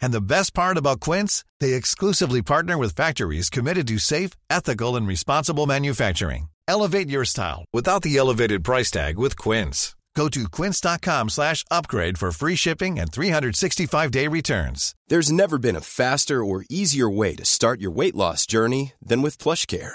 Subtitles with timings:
[0.00, 4.96] And the best part about Quince, they exclusively partner with factories committed to safe, ethical,
[4.96, 6.48] and responsible manufacturing.
[6.68, 9.96] Elevate your style without the elevated price tag with Quince.
[10.16, 14.94] Go to quince.com slash upgrade for free shipping and 365-day returns.
[15.08, 19.22] There's never been a faster or easier way to start your weight loss journey than
[19.22, 19.94] with PlushCare.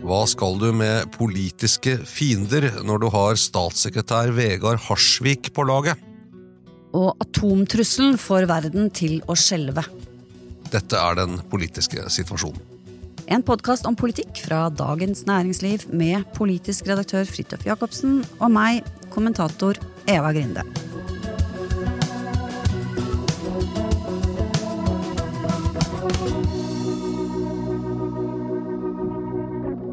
[0.00, 6.00] Hva skal du med politiske fiender når du har statssekretær Vegard Harsvik på laget?
[6.96, 9.84] Og atomtrusselen får verden til å skjelve.
[10.72, 12.60] Dette er den politiske situasjonen.
[13.32, 18.82] En podkast om politikk fra Dagens Næringsliv med politisk redaktør Fridtjof Jacobsen og meg,
[19.14, 19.78] kommentator
[20.10, 20.66] Eva Grinde.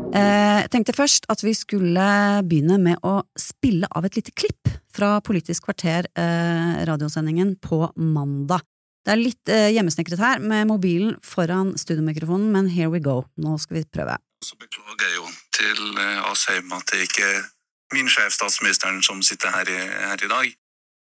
[0.10, 2.04] Jeg tenkte først at vi skulle
[2.48, 8.66] begynne med å spille av et lite klipp fra Politisk kvarter, eh, radiosendingen, på mandag.
[9.06, 13.24] Det er litt eh, hjemmesnekret her, med mobilen foran studiomikrofonen, men here we go.
[13.38, 14.18] Nå skal vi prøve.
[14.46, 17.48] Så beklager jeg jo til eh, Asheim at det ikke er
[17.94, 20.52] min sjef, statsministeren, som sitter her i, her i dag.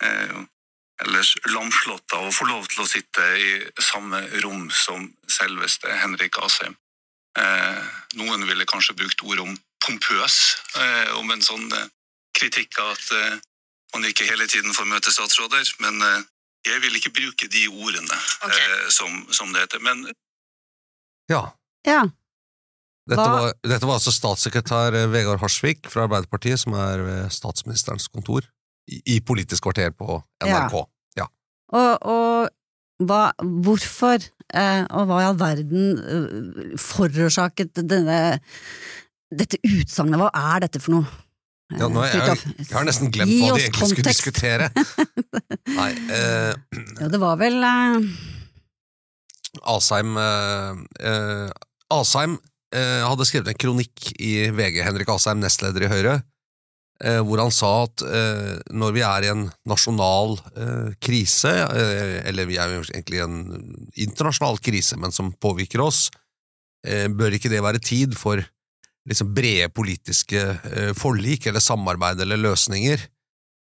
[0.04, 0.38] Eh,
[1.08, 6.40] ellers lamslått av å få lov til å sitte i samme rom som selveste Henrik
[6.44, 6.76] Asheim.
[7.38, 7.82] Eh,
[8.18, 9.54] noen ville kanskje brukt ord om
[9.86, 10.38] pompøs,
[10.82, 11.88] eh, om en sånn eh,
[12.38, 13.38] kritikk av at eh,
[13.94, 16.24] man ikke hele tiden får møte statsråder, men eh,
[16.68, 18.18] jeg vil ikke bruke de ordene
[18.50, 19.84] eh, som, som det heter.
[19.86, 20.08] Men
[21.30, 21.52] Ja,
[21.88, 22.04] Ja,
[23.10, 28.46] dette var, dette var altså statssekretær Vegard Harsvik fra Arbeiderpartiet, som er ved statsministerens kontor,
[28.90, 30.76] i, i Politisk kvarter på NRK.
[31.18, 31.26] Ja.
[31.74, 32.50] og, og
[33.00, 34.24] hva, hvorfor,
[34.54, 38.40] eh, og hva i all verden eh, forårsaket denne,
[39.32, 40.20] dette utsagnet?
[40.20, 41.20] Hva er dette for noe?
[41.78, 44.70] Ja, nå er jeg, jeg har nesten glemt hva de egentlig skulle diskutere.
[45.80, 46.54] Nei, eh,
[46.98, 48.08] Ja, det var vel eh,
[49.70, 50.80] Asheim eh,
[51.12, 51.50] eh,
[51.94, 52.40] Asheim
[52.70, 56.20] hadde skrevet en kronikk i VG, Henrik Asheim, nestleder i Høyre,
[57.00, 62.50] hvor han sa at eh, når vi er i en nasjonal eh, krise, eh, eller
[62.50, 63.38] vi er egentlig i en
[63.96, 66.10] internasjonal krise, men som påvirker oss,
[66.84, 68.44] eh, bør ikke det være tid for
[69.10, 73.06] liksom brede politiske eh, forlik eller samarbeid eller løsninger,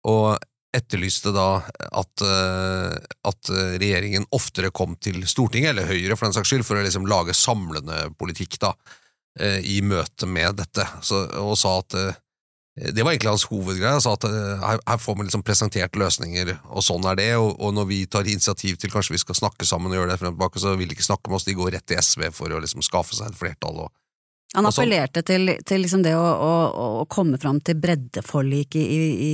[0.09, 0.39] og
[0.77, 1.49] etterlyste da
[1.97, 2.95] at, eh,
[3.29, 6.85] at eh, regjeringen oftere kom til Stortinget, eller Høyre for den saks skyld, for å
[6.85, 8.73] liksom lage samlende politikk da,
[9.41, 12.25] eh, i møte med dette, Så, og sa at eh,
[12.79, 14.01] det var egentlig hans hovedgreie.
[14.03, 17.31] Sa at eh, her, her får vi liksom presentert løsninger, og sånn er det.
[17.41, 20.21] Og, og når vi tar initiativ til kanskje vi skal snakke sammen og gjøre det
[20.21, 22.29] frem og tilbake, så vil de ikke snakke med oss, de går rett til SV
[22.37, 23.83] for å liksom skaffe seg et flertall.
[23.87, 23.91] Og,
[24.57, 26.53] Han Og appellerte til, til liksom det å, å,
[27.03, 29.33] å komme fram til breddeforlik i, i, i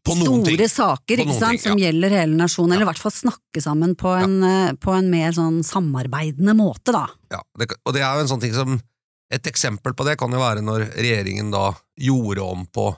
[0.00, 0.68] store ting.
[0.68, 2.80] saker ikke sant, ting, som gjelder hele nasjonen, Ja.
[2.80, 4.72] eller i hvert fall snakke sammen på en, ja.
[4.80, 7.06] på en mer sånn samarbeidende måte, da.
[7.32, 8.80] Ja, det, og det er jo en sånn ting som
[9.30, 12.90] Et eksempel på det kan jo være når regjeringen da gjorde om på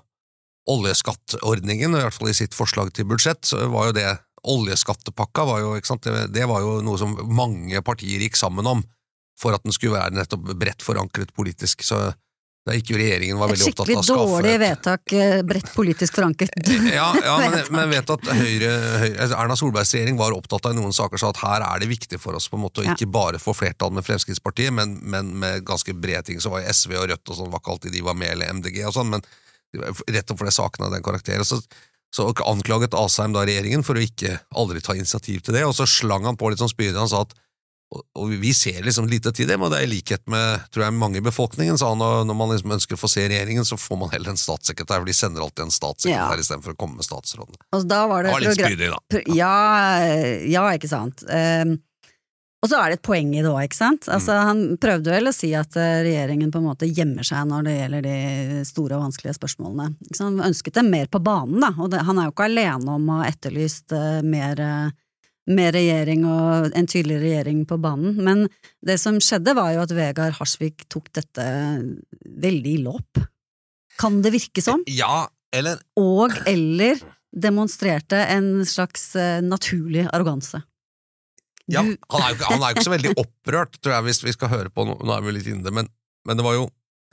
[0.73, 4.11] oljeskattordningen, i hvert fall i sitt forslag til budsjett, så var jo det
[4.43, 8.81] Oljeskattepakka var jo, sant, det var jo noe som mange partier gikk sammen om,
[9.39, 12.09] for at den skulle være nettopp bredt forankret politisk, så
[12.63, 15.71] da gikk jo regjeringen var veldig opptatt skikkelig av å skaffe dårlig vedtak, eh, bredt
[15.75, 16.69] politisk forankret.
[16.95, 18.71] ja, ja men, men vet at Høyre,
[19.03, 21.83] Høyre altså Erna Solbergs regjering var opptatt av i noen saker så at her er
[21.83, 24.95] det viktig for oss på en måte å ikke bare få flertall med Fremskrittspartiet, men,
[25.03, 26.39] men med ganske brede ting.
[26.43, 28.79] Så var SV og Rødt og sånn, var ikke alltid de var med, eller MDG
[28.87, 29.27] og sånn, men
[30.13, 31.49] rett og slett sakene av den karakteren.
[31.49, 31.59] Så,
[32.15, 35.89] så anklaget Asheim da regjeringen for å ikke aldri ta initiativ til det, og så
[35.89, 37.01] slang han på litt sånn spydig.
[37.01, 37.35] Han sa at
[37.93, 40.97] og, vi ser liksom lite til dem, og det er i likhet med tror jeg,
[40.97, 44.13] mange i befolkningen, så når man liksom ønsker å få se regjeringen, så får man
[44.15, 46.43] heller en statssekretær, for de sender alltid en statssekretær Ja.
[46.45, 47.61] istedenfor å komme med statsrådene.
[47.73, 49.25] Og da var det, Det var litt spydig, da.
[49.37, 49.57] Ja,
[50.49, 51.25] ja, ikke sant.
[51.29, 51.79] Um,
[52.63, 54.07] og så er det et poeng i det òg, ikke sant.
[54.07, 54.47] Altså, Mm.
[54.47, 57.73] Han prøvde vel å si at eh, regjeringen på en måte gjemmer seg når det
[57.75, 59.97] gjelder de store og vanskelige spørsmålene.
[60.21, 61.73] Han ønsket dem mer på banen, da.
[61.83, 64.91] Og det, han er jo ikke alene om å ha etterlyst uh, mer, eh,
[65.57, 68.19] mer regjering og en tydelig regjering på banen.
[68.25, 68.47] Men
[68.85, 71.47] det som skjedde, var jo at Vegard Harsvik tok dette
[72.23, 73.23] veldig i låp.
[74.01, 74.85] Kan det virke som?
[74.91, 77.01] Ja, eller og eller
[77.33, 80.63] demonstrerte en slags eh, naturlig arroganse.
[81.71, 84.35] Ja, han er, jo han er jo ikke så veldig opprørt, tror jeg, hvis vi
[84.35, 85.87] skal høre på Nå nå er vi litt inne det, men,
[86.27, 86.65] men det var jo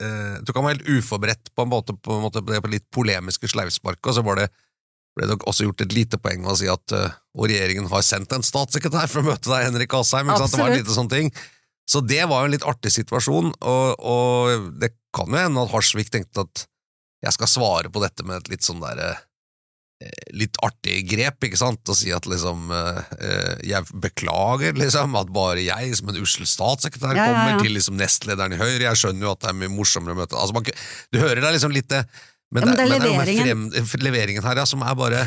[0.02, 2.52] eh, Jeg tror ikke han var helt uforberedt på en måte på, en måte på
[2.52, 4.48] det litt polemiske sleivsparket, og så var det,
[5.16, 8.32] ble det også gjort et lite poeng med å si at uh, regjeringen har sendt
[8.36, 10.30] en statssekretær for å møte deg, Henrik Asheim.
[10.30, 10.54] Ikke sant?
[10.54, 11.32] Det var en lite sånn ting.
[11.90, 15.72] Så det var jo en litt artig situasjon, og, og det kan jo hende at
[15.72, 16.66] Harsvik tenkte at
[17.24, 19.16] jeg skal svare på dette med et litt sånn derre
[20.32, 25.32] litt artig grep, ikke sant, og si at liksom eh, eh, jeg beklager liksom at
[25.34, 27.34] bare jeg som en ussel statssekretær Ja, ja, ja.
[27.34, 30.20] kommer til liksom nestlederen i Høyre, jeg skjønner jo at det er mye morsommere å
[30.22, 30.70] møte altså, man,
[31.12, 32.06] Du hører det liksom litt det
[32.50, 33.70] men, Ja, men det er men noe med leveringen.
[33.86, 35.20] frem, leveringen her, ja, som er bare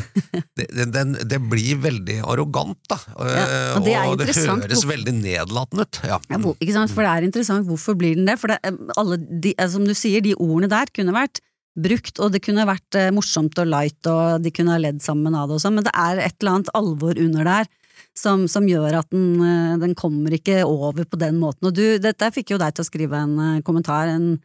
[0.56, 2.98] det, det, den, det blir veldig arrogant, da.
[3.16, 3.46] Ja,
[3.78, 6.00] og det er og det høres hvorfor- veldig nedlatende ut.
[6.04, 6.18] Ja.
[6.52, 6.92] Ikke sant?
[6.92, 8.36] For det er interessant, hvorfor blir den det?
[8.42, 11.40] For det, eh, alle de, eh, som du sier, de ordene der kunne vært
[11.74, 15.34] brukt, og det kunne vært eh, morsomt og light, og de kunne ha ledd sammen
[15.34, 17.72] av det og sånn, men det er et eller annet alvor under der.
[18.14, 21.66] Som, som gjør at den, eh, den kommer ikke over på den måten.
[21.66, 24.36] Og du, dette fikk jo deg til å skrive en eh, kommentar, en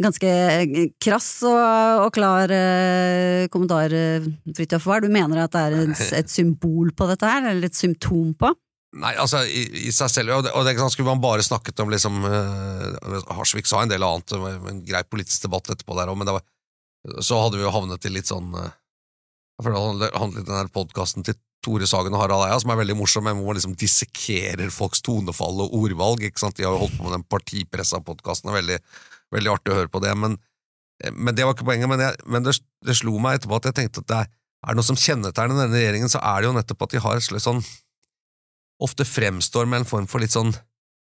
[0.00, 5.04] ganske eh, krass og, og klar eh, kommentar, eh, Fridtjof Wahr.
[5.04, 8.52] Du mener at det er et, et symbol på dette her, eller et symptom på?
[8.94, 11.80] Nei, altså, i, i seg selv, og det, og det sånn, skulle man bare snakket
[11.82, 16.20] om liksom, uh, Harsvik sa en del annet, en grei politisk debatt etterpå der òg,
[16.20, 16.44] men var,
[17.18, 18.70] så hadde vi jo havnet i litt sånn, uh,
[19.62, 21.34] føler det handlet den her podcasten til
[21.64, 25.02] Tore Sagen og Harald Eia, som er veldig morsom, men hvor man liksom dissekerer folks
[25.02, 28.60] tonefall og ordvalg, ikke sant, de har jo holdt på med den partipressa podcasten, er
[28.60, 28.78] veldig,
[29.34, 30.36] veldig artig å høre på det, men,
[31.12, 33.78] men det var ikke poenget, men, jeg, men det, det slo meg etterpå at jeg
[33.80, 34.30] tenkte at det er,
[34.64, 37.26] er noe som kjennetegner denne regjeringen, så er det jo nettopp at de har et
[37.26, 37.64] slags sånn
[38.84, 40.54] ofte fremstår med en form for litt sånn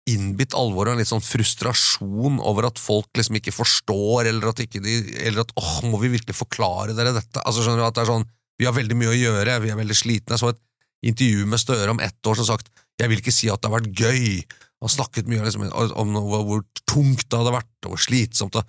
[0.06, 4.62] innbitt alvor og en litt sånn frustrasjon over at folk liksom ikke forstår, eller at
[4.62, 7.42] ikke de Eller at åh, må vi virkelig forklare dere dette?
[7.42, 8.28] Altså skjønner du at det er sånn
[8.60, 10.36] Vi har veldig mye å gjøre, vi er veldig slitne.
[10.36, 10.62] Jeg så et
[11.10, 12.70] intervju med Støre om ett år som sagt
[13.00, 14.46] Jeg vil ikke si at det har vært gøy.
[14.84, 18.64] Han snakket mye liksom, om hvor tungt det hadde vært, og hvor slitsomt det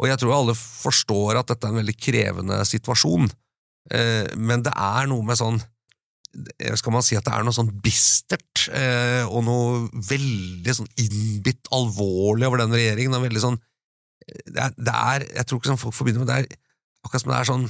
[0.00, 3.28] Og jeg tror alle forstår at dette er en veldig krevende situasjon,
[3.92, 7.54] eh, men det er noe med sånn eh, skal man si at det er noe
[7.54, 13.18] sånn bistert eh, og noe veldig sånn innbitt alvorlig over den regjeringen.
[13.18, 13.60] og veldig sånn
[14.22, 16.60] det er, det er, Jeg tror ikke sånn folk forbinder med det er
[17.02, 17.64] akkurat som det er sånn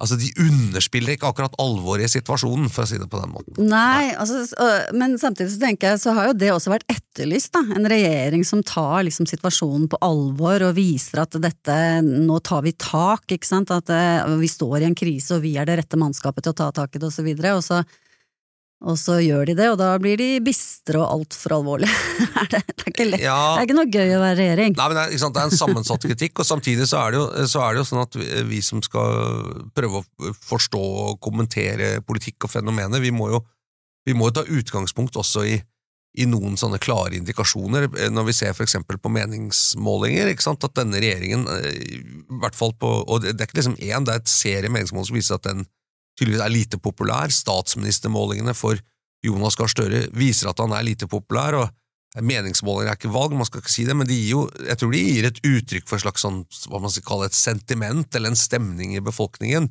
[0.00, 3.58] Altså, De underspiller ikke akkurat alvoret i situasjonen, for å si det på den måten.
[3.68, 7.52] Nei, altså, øh, men samtidig så tenker jeg så har jo det også vært etterlyst,
[7.56, 7.62] da.
[7.76, 12.72] En regjering som tar liksom situasjonen på alvor og viser at dette, nå tar vi
[12.80, 13.72] tak, ikke sant.
[13.74, 16.60] At eh, vi står i en krise og vi er det rette mannskapet til å
[16.62, 17.54] ta tak i det og så videre.
[17.58, 17.82] Og så,
[18.80, 21.92] og så gjør de det, og da blir de bistre og altfor alvorlige.
[22.52, 23.20] det, er- ikke lett.
[23.22, 24.76] Ja, Det er ikke noe gøy å være regjering.
[24.78, 27.26] Nei, men det, er, det er en sammensatt kritikk, og samtidig så er det jo,
[27.52, 28.16] så er det jo sånn at
[28.48, 33.42] vi, som skal prøve å forstå og kommentere politikk og fenomener, vi må jo,
[34.08, 35.58] vi må jo ta utgangspunkt også i,
[36.18, 41.44] i noen sånne klare indikasjoner, når vi ser for eksempel på meningsmålinger, at denne regjeringen,
[41.52, 44.32] eh, i hvert fall på, og det, det er ikke liksom én, det er et
[44.32, 45.68] serie meningsmålinger som viser at den
[46.20, 48.80] tydeligvis er lite populær, statsministermålingene for
[49.24, 53.46] Jonas Gahr Støre viser at han er lite populær, og meningsmålinger er ikke valg, man
[53.46, 55.98] skal ikke si det, men de gir jo, jeg tror de gir et uttrykk for
[55.98, 56.40] et slags sånn,
[56.72, 59.70] hva man skal kalle et sentiment, eller en stemning i befolkningen.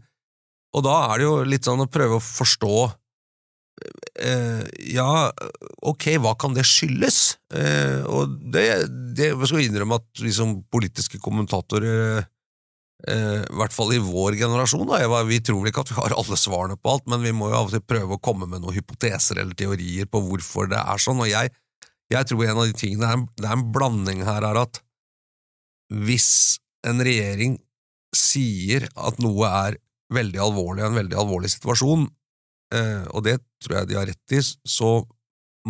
[0.77, 2.73] Og da er det jo litt sånn å prøve å forstå
[4.21, 5.31] eh, Ja,
[5.89, 7.39] ok, hva kan det skyldes?
[7.49, 8.67] Eh, og det,
[9.17, 12.21] det jeg skal innrømme at vi som politiske kommentatorer
[13.07, 16.17] eh, i hvert fall i vår generasjon, da, vi tror vel ikke at vi har
[16.17, 18.63] alle svarene på alt, men vi må jo av og til prøve å komme med
[18.63, 21.53] noen hypoteser eller teorier på hvorfor det er sånn, og jeg
[22.09, 24.81] jeg tror en av de tingene er, det er en blanding her er at
[25.93, 27.59] hvis en regjering
[28.15, 29.77] sier at noe er
[30.13, 32.07] veldig alvorlig, en veldig alvorlig situasjon,
[32.73, 34.91] uh, og det tror jeg de har rett i, så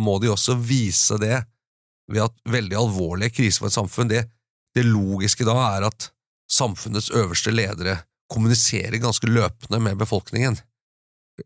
[0.00, 1.42] må de også vise det
[2.10, 4.24] ved at veldig alvorlige kriser for et samfunn, det,
[4.76, 6.08] det logiske da er at
[6.50, 10.58] samfunnets øverste ledere kommuniserer ganske løpende med befolkningen.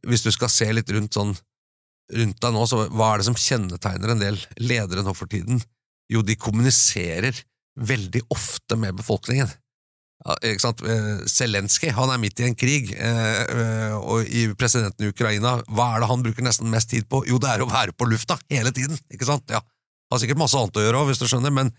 [0.04, 1.34] Hvis du skal se litt rundt sånn
[2.12, 5.62] rundt deg nå, så hva er det som kjennetegner en del ledere nå for tiden?
[6.12, 7.38] Jo, de kommuniserer
[7.80, 9.48] veldig ofte med befolkningen.
[10.24, 10.82] Ja, ikke sant?
[10.88, 15.56] Eh, Zelenskyj han er midt i en krig, eh, eh, og i presidenten i Ukraina,
[15.68, 17.24] hva er det han bruker nesten mest tid på?
[17.28, 19.48] Jo, det er å være på lufta hele tiden, ikke sant?
[19.52, 19.64] Ja,
[20.12, 21.72] Har sikkert masse annet å gjøre òg, hvis du skjønner, men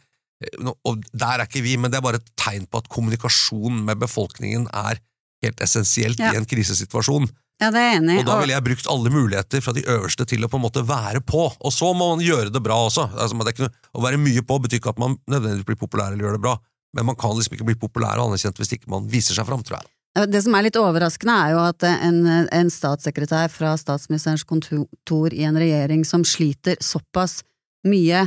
[0.86, 4.02] og der er ikke vi, men det er bare et tegn på at kommunikasjon med
[4.02, 5.00] befolkningen er
[5.46, 6.34] helt essensielt Ja.
[6.34, 7.30] i en krisesituasjon.
[7.62, 8.18] Ja, det er jeg enig.
[8.20, 10.84] Og da ville jeg brukt alle muligheter fra de øverste til å på en måte
[10.84, 11.46] være på.
[11.56, 13.06] Og så må man gjøre det bra også.
[13.16, 15.80] Altså, det er ikke noe, å være mye på betyr ikke at man nødvendigvis blir
[15.80, 16.58] populær eller gjør det bra,
[16.96, 19.64] men man kan liksom ikke bli populær og anerkjent hvis ikke man viser seg fram,
[19.64, 19.88] tror jeg.
[20.32, 25.44] Det som er litt overraskende, er jo at en, en statssekretær fra statsministerens kontor i
[25.44, 27.42] en regjering som sliter såpass
[27.88, 28.22] mye,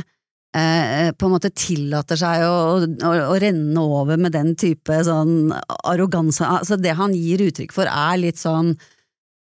[0.57, 5.53] eh, på en måte tillater seg å, å, å renne over med den type sånn
[5.83, 6.45] arroganse.
[6.45, 8.75] Altså det han gir uttrykk for, er litt sånn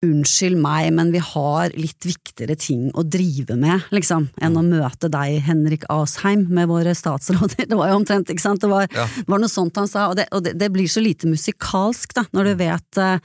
[0.05, 5.09] Unnskyld meg, men vi har litt viktigere ting å drive med, liksom, enn å møte
[5.13, 7.65] deg, Henrik Asheim, med våre statsråder.
[7.71, 8.61] Det var jo omtrent, ikke sant?
[8.61, 9.07] Det var, Ja.
[9.31, 12.27] var noe sånt han sa, og, det, og det, det blir så lite musikalsk, da,
[12.37, 13.19] når du vet, eh,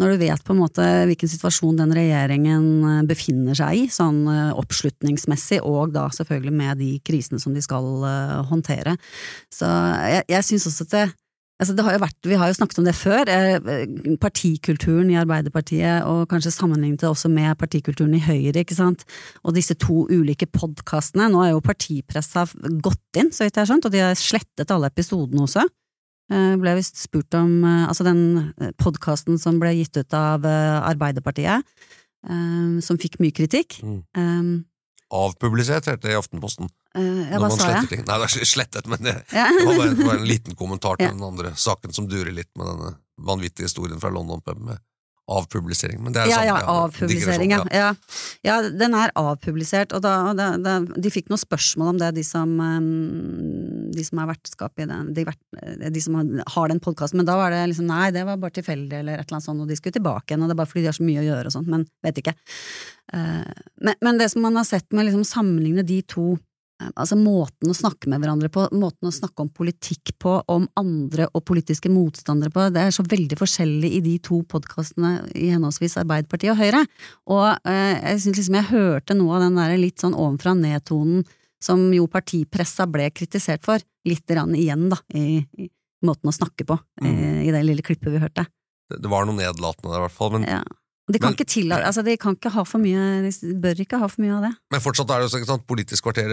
[0.00, 4.22] når du vet på en måte hvilken situasjon den regjeringen eh, befinner seg i, sånn
[4.32, 7.84] eh, oppslutningsmessig, og da selvfølgelig med de krisene som de skal
[8.48, 8.96] håndtere.
[9.52, 11.08] Så jeg, jeg syns også at det
[11.62, 16.02] Altså det har vært, vi har jo snakket om det før, eh, partikulturen i Arbeiderpartiet,
[16.10, 19.04] og kanskje sammenlignet det også med partikulturen i Høyre, ikke sant,
[19.46, 21.28] og disse to ulike podkastene.
[21.30, 22.48] Nå er jo partipressa
[22.82, 25.68] gått inn, så vidt jeg har skjønt, og de har slettet alle episodene også.
[26.32, 30.82] Jeg Ble visst spurt om eh, altså den podkasten som ble gitt ut av eh,
[30.82, 31.62] Arbeiderpartiet,
[32.26, 33.78] eh, som fikk mye kritikk.
[33.86, 34.02] Mm.
[34.18, 34.52] Um,
[35.12, 36.72] Avpublisert, heter det i Aftenposten.
[36.94, 37.88] Eh, Ja, hva sa jeg?
[37.88, 38.04] ting.
[38.06, 39.48] Nei, det er slettet, men det, Ja.
[39.48, 41.12] det var bare, det var en liten kommentar til Ja.
[41.12, 44.78] den andre saken som durer litt med denne vanvittige historien fra London Pub med
[45.30, 46.00] avpublisering.
[46.02, 47.64] Men det er Ja, sånn, ja, ja, avpublisering, ja.
[47.72, 47.94] ja.
[48.42, 52.24] Ja, den er avpublisert, og da, da, da De fikk noen spørsmål om det, de
[52.26, 55.38] som, eh, de som er vertskap i den, de, vert,
[55.92, 58.92] de som har- den podkasten, men da var det liksom nei, det var bare tilfeldig,
[58.98, 60.82] eller et eller annet sånt, og de skulle tilbake igjen, og det er bare fordi
[60.82, 62.34] de har så mye å gjøre og sånt, men vet ikke.
[63.14, 63.44] Eh,
[63.80, 66.38] Men, men det som man har sett med liksom sammenligne de to eh,
[66.96, 71.28] Altså måten å snakke med hverandre på, måten å snakke om politikk på, om andre
[71.32, 75.98] og politiske motstandere på, det er så veldig forskjellig i de to podkastene i henholdsvis
[76.02, 76.82] Arbeiderpartiet og Høyre.
[77.32, 81.24] Og eh, jeg syns liksom jeg hørte noe av den der litt sånn ovenfra ned-tonen
[81.62, 85.70] som jo partipressa ble kritisert for, litt rann igjen, da, i, i
[86.02, 86.74] måten å snakke på,
[87.06, 87.12] i,
[87.46, 88.48] i det lille klippet vi hørte.
[88.90, 90.32] Det, det var noe nedlatende der, i hvert fall.
[90.38, 90.62] Men, Ja.
[91.10, 93.98] De kan Men- ikke tillate, altså de kan ikke ha for mye, de bør ikke
[93.98, 94.52] ha for mye av det.
[94.70, 96.30] men fortsatt er det jo sånn, Politisk kvarter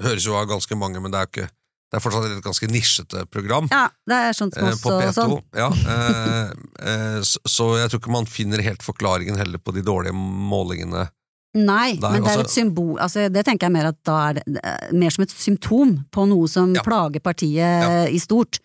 [0.00, 1.48] høres jo av ganske mange, men det er ikke
[1.92, 3.66] det er fortsatt et ganske nisjete program.
[3.68, 5.12] Ja, det er sånt som eh, oss på og P2.
[5.12, 5.34] sånn.
[5.52, 6.52] Ja, eh,
[6.88, 11.10] eh, så, jeg tror ikke man finner helt forklaringen heller på de dårlige målingene.
[11.52, 14.14] Nei, Der, men det er altså- et symbol altså Det tenker jeg mer at da
[14.30, 16.80] er det, det er mer som et symptom på noe som Ja.
[16.80, 18.06] plager partiet Ja.
[18.08, 18.58] i stort.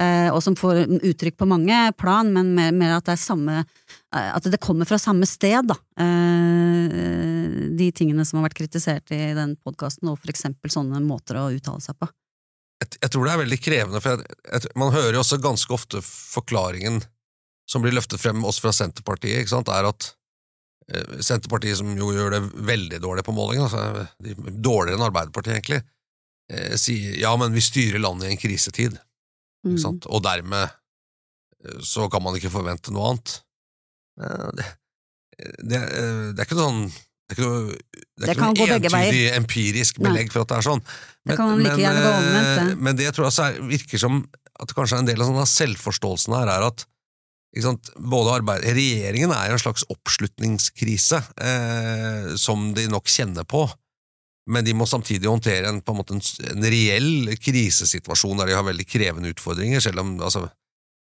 [0.00, 4.28] Eh, og som får uttrykk på mange plan, men mer, mer at det samme eh,
[4.32, 5.76] At det kommer fra samme sted, da.
[6.00, 6.94] Eh,
[7.76, 11.50] de tingene som har vært kritisert i den podkasten, og for eksempel sånne måter å
[11.52, 12.08] uttale seg på.
[12.80, 15.76] Jeg, jeg tror det er veldig krevende, for jeg, jeg, man hører jo også ganske
[15.76, 17.02] ofte forklaringen
[17.68, 20.14] som blir løftet frem også fra Senterpartiet, ikke sant, er at
[21.22, 24.08] Senterpartiet, som jo gjør det veldig dårlig på målingen, altså,
[24.50, 25.78] dårligere enn Arbeiderpartiet egentlig,
[26.82, 28.96] sier ja, men vi styrer landet i en krisetid.
[29.66, 30.00] Mm.
[30.08, 33.38] Og dermed eh, så kan man ikke forvente noe annet.
[34.20, 34.68] Eh, Det,
[35.64, 36.82] det, eh, det er ikke noe sånn
[37.30, 40.10] det er ikke noe, det er Det ikke noe entydig empirisk Nei.
[40.10, 40.80] belegg for at det er sånn.
[41.30, 42.78] Det kan like men, gå omvendt, det.
[42.82, 44.16] men det jeg tror er, virker som
[44.60, 46.84] at det kanskje en del av sånn selvforståelsen her, er at
[47.62, 53.64] sant, både arbeid, Regjeringen er i en slags oppslutningskrise, eh, som de nok kjenner på
[54.48, 58.86] men de må samtidig håndtere en, en, måte en, reell krisesituasjon der de har veldig
[58.88, 60.46] krevende utfordringer, selv om altså,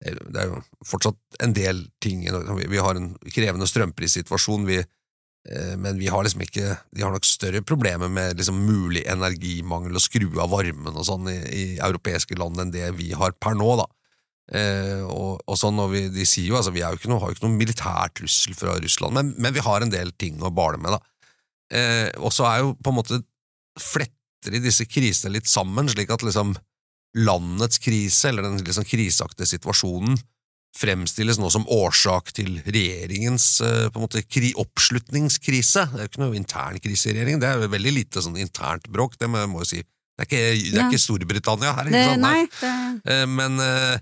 [0.02, 2.26] det er- jo fortsatt en del ting.
[2.26, 7.26] Vi, har en krevende strømprissituasjon, vi, eh, men vi har liksom ikke De har nok
[7.26, 12.38] større problemer med liksom mulig energimangel og skru av varmen og sånn i, i europeiske
[12.38, 13.88] land enn det vi har per nå, da.
[14.52, 17.38] Eh, og, og sånn, og vi, de sier jo altså, vi jo noe, har jo
[17.38, 20.82] ikke noen militær trussel fra Russland, men, men vi har en del ting å bale
[20.82, 21.00] med, da.
[21.72, 23.22] Eh, og så er jo på en måte
[23.80, 26.56] fletter i disse krisene litt sammen, slik at liksom
[27.18, 30.20] landets krise, eller den liksom kriseaktige situasjonen,
[30.78, 35.88] fremstilles nå som årsak til regjeringens eh, på en måte kri oppslutningskrise.
[35.92, 38.40] Det er jo ikke noe intern krise i regjeringen, det er jo veldig lite sånn
[38.40, 39.82] internt bråk, det må jeg si.
[39.82, 42.24] Det er ikke, det er ikke Storbritannia her, ikke sant?
[42.24, 42.72] nei, det,
[43.12, 44.00] Eh, Men, Eh,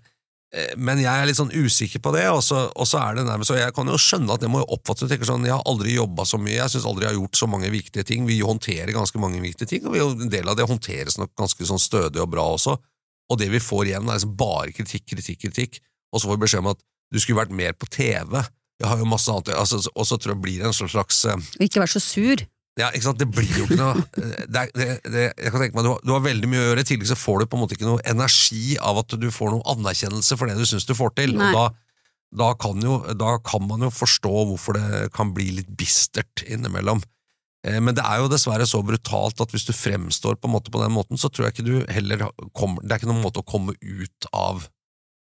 [0.81, 3.51] Men jeg er litt sånn usikker på det, og så, og så er det nærmest
[3.53, 5.93] og jeg kan jo skjønne at det må jo oppfattes Jeg sånn, jeg har aldri
[5.93, 8.25] jobba så mye, jeg syns aldri jeg har gjort så mange viktige ting.
[8.25, 11.69] Vi håndterer ganske mange viktige ting, og vi, en del av det håndteres nok ganske
[11.69, 12.79] sånn stødig og bra også.
[13.29, 15.81] Og det vi får igjen, er liksom bare kritikk, kritikk, kritikk.
[16.09, 16.81] Og så får vi beskjed om at
[17.13, 18.41] du skulle vært mer på TV.
[18.79, 21.35] Jeg har jo masse annet, altså, Og så tror jeg blir det en slags eh,
[21.59, 22.41] Og ikke vær så sur.
[22.79, 23.19] Ja, ikke sant?
[23.19, 25.99] Det blir jo ikke noe det, er- det, det, Jeg kan tenke meg, du har,
[26.07, 27.89] du har veldig mye å gjøre, i tillegg så får du på en måte ikke
[27.89, 31.35] noe energi av at du får noe anerkjennelse for det du syns du får til.
[31.39, 31.51] Nei.
[31.51, 31.67] Og da,
[32.43, 37.03] da, kan jo, da kan man jo forstå hvorfor det kan bli litt bistert innimellom.
[37.67, 40.71] Eh, Men det er jo dessverre så brutalt at hvis du fremstår på en måte
[40.71, 43.41] på den måten, så tror jeg ikke du heller kommer Det er ikke noen måte
[43.43, 44.69] å komme ut av,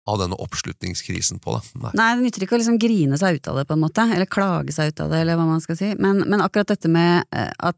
[0.07, 1.57] av denne oppslutningskrisen på.
[1.57, 1.81] det.
[1.81, 1.91] Nei.
[1.99, 4.29] Nei, det nytter ikke å liksom grine seg ut av det, på en måte, eller
[4.29, 5.93] klage seg ut av det, eller hva man skal si.
[5.99, 7.77] Men, men akkurat dette med eh, at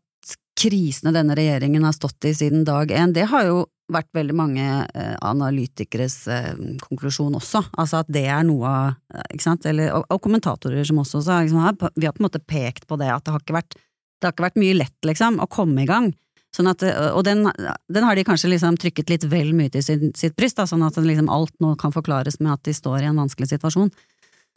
[0.62, 4.66] krisene denne regjeringen har stått i siden dag én, det har jo vært veldig mange
[4.66, 6.52] eh, analytikeres eh,
[6.84, 9.68] konklusjon også, altså at det er noe av ikke sant?
[9.68, 11.60] Eller, og, og kommentatorer som også sa liksom,
[11.98, 13.80] vi har på en måte pekt på det, at det har ikke vært,
[14.24, 16.12] har ikke vært mye lett, liksom, å komme i gang.
[16.56, 17.46] Sånn at, eh, og den,
[17.88, 20.84] den har de kanskje liksom trykket litt vel mye til sin, sitt bryst, da, sånn
[20.84, 23.92] at liksom alt nå kan forklares med at de står i en vanskelig situasjon.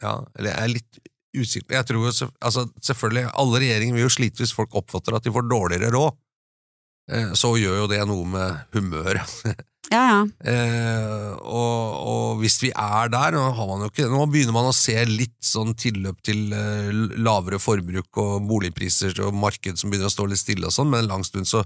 [0.03, 1.03] Ja, eller jeg er litt
[1.35, 5.23] usikker Jeg tror jo, altså, selvfølgelig, alle regjeringer vil jo slite hvis folk oppfatter at
[5.25, 6.17] de får dårligere råd.
[7.11, 9.39] Eh, Så gjør jo det noe med humøret.
[9.93, 10.21] Ja, ja.
[10.49, 14.69] Eh, og, og hvis vi er der, nå, har man jo ikke, nå begynner man
[14.71, 16.89] å se litt sånn tilløp til eh,
[17.21, 21.03] lavere forbruk og boligpriser og marked som begynner å stå litt stille og sånn, men
[21.03, 21.61] en lang stund så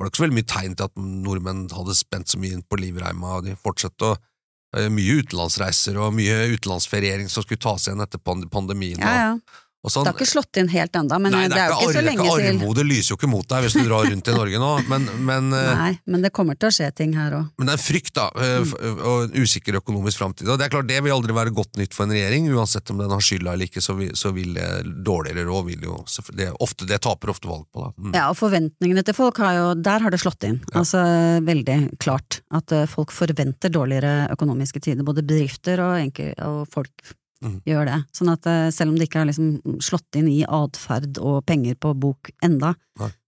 [0.00, 2.64] var det ikke så veldig mye tegn til at nordmenn hadde spent så mye inn
[2.64, 7.84] på livreima, og de fortsatte å eh, mye utenlandsreiser og mye utenlandsferiering som skulle tas
[7.84, 8.96] igjen etter pandemien.
[8.96, 9.34] ja, ja.
[9.80, 10.04] Sånn.
[10.04, 12.24] Det har ikke slått inn helt ennå, men Nei, det er jo ikke så lenge
[12.26, 12.48] til.
[12.50, 15.46] Armodet lyser jo ikke mot deg hvis du drar rundt i Norge nå, men, men,
[15.56, 17.46] eh, Nei, men det kommer til å skje ting her òg.
[17.56, 20.50] men det er en frykt da, eh, og en usikker økonomisk framtid.
[20.52, 23.00] Og det er klart, det vil aldri være godt nytt for en regjering, uansett om
[23.00, 24.68] den har skylda eller ikke, så vil, så vil det
[25.06, 25.96] dårligere råd vil jo
[26.36, 27.86] det, ofte, det taper ofte valg på.
[27.86, 27.94] Da.
[27.96, 28.12] Mm.
[28.18, 30.60] Ja, og forventningene til folk har jo Der har det slått inn.
[30.76, 31.00] Altså
[31.46, 32.42] veldig klart.
[32.52, 35.08] At eh, folk forventer dårligere økonomiske tider.
[35.08, 36.92] Både bedrifter og, enkel, og folk
[37.40, 37.62] Mhm.
[37.64, 37.98] gjør det.
[38.12, 41.74] Sånn at eh, selv om det ikke har liksom slått inn i atferd og penger
[41.80, 42.74] på bok enda,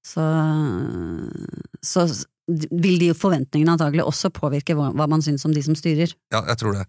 [0.04, 0.24] så,
[1.80, 2.04] så
[2.50, 6.12] vil de forventningene antagelig også påvirke hva, man syns om de som styrer.
[6.34, 6.84] Ja, jeg tror det.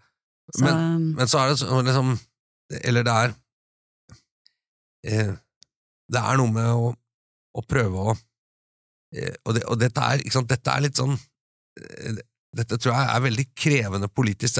[0.51, 2.19] Så, Men, men så er det så- liksom
[2.83, 3.29] Eller det er
[5.07, 5.31] eh,
[6.11, 6.89] Det er noe med å,
[7.55, 8.15] å prøve å
[9.15, 12.19] eh, og, det, og dette er, dette er litt sånn eh,
[12.53, 14.59] Dette tror jeg er veldig krevende politisk.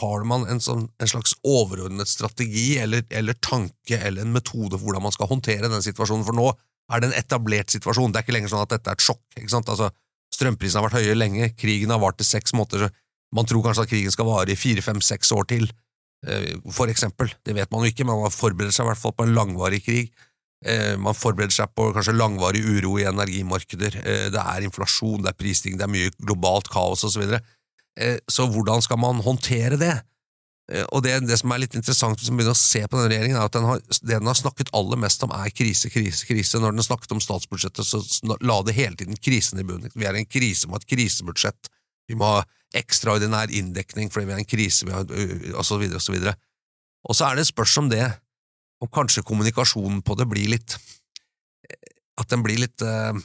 [0.00, 4.84] Har man en, sånn, en slags overordnet strategi eller, eller tanke eller en metode for
[4.84, 6.26] hvordan man skal håndtere den situasjonen?
[6.28, 6.50] For nå
[6.92, 8.12] er det en etablert situasjon.
[8.12, 9.24] Det er ikke lenger sånn at dette er et sjokk.
[9.38, 9.70] ikke sant?
[9.72, 9.88] Altså,
[10.32, 12.88] Strømprisene har vært høye lenge, krigen har vart i seks måneder.
[12.88, 15.70] så Man tror kanskje at krigen skal vare i fire, fem, seks år til,
[16.26, 17.32] eh, for eksempel.
[17.44, 19.82] Det vet man jo ikke, men man forbereder seg i hvert fall på en langvarig
[19.84, 20.12] krig.
[20.64, 23.98] Eh, Man forbereder seg på kanskje langvarig uro i energimarkeder.
[24.02, 27.12] Eh, Det er inflasjon, det er prisstigning, det er mye globalt kaos osv.
[27.12, 27.42] Så, videre.
[27.98, 30.02] Eh, så hvordan skal man håndtere det?
[30.94, 33.36] Og det, det som er litt interessant hvis man begynner å se på denne regjeringen,
[33.36, 36.60] er at den har, det den har snakket aller mest om, er krise, krise, krise.
[36.62, 38.00] Når den snakket om statsbudsjettet, så
[38.40, 39.92] la det hele tiden krisen i bunnen.
[39.92, 41.68] Vi er i en krise, ha et krisebudsjett.
[42.08, 42.44] Vi må ha
[42.78, 45.04] ekstraordinær inndekning fordi vi er i en krise, vi har,
[45.58, 46.36] og så videre og så videre.
[47.10, 48.06] Og så er det et spørsmål om det,
[48.82, 50.78] om kanskje kommunikasjonen på det blir litt
[52.20, 53.16] At den blir litt eh,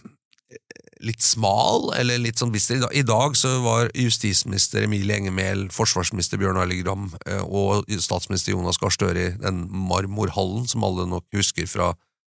[1.04, 2.80] litt smal, eller litt sånn bister.
[2.96, 8.56] I dag- så var justisminister Emilie Enger Mehl, forsvarsminister Bjørn Arild Gram eh, og statsminister
[8.56, 11.92] Jonas Gahr Støre i den marmorhallen som alle nok husker fra,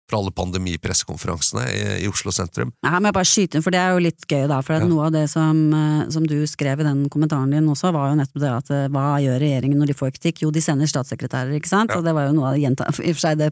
[0.10, 2.72] fra alle pandemipressekonferansene i, i Oslo sentrum.
[2.86, 4.60] Nei, men jeg bare skyte inn, for det er jo litt gøy, da.
[4.66, 4.86] For Ja.
[4.90, 8.18] noe av det som, eh, som du skrev i den kommentaren din også, var jo
[8.20, 10.42] nettopp det at eh, hva gjør regjeringen når de får kritikk?
[10.44, 11.92] Jo, de sender statssekretærer, ikke sant?
[11.94, 12.00] Ja.
[12.02, 13.52] Og det var jo noe av gjenta, i og for seg det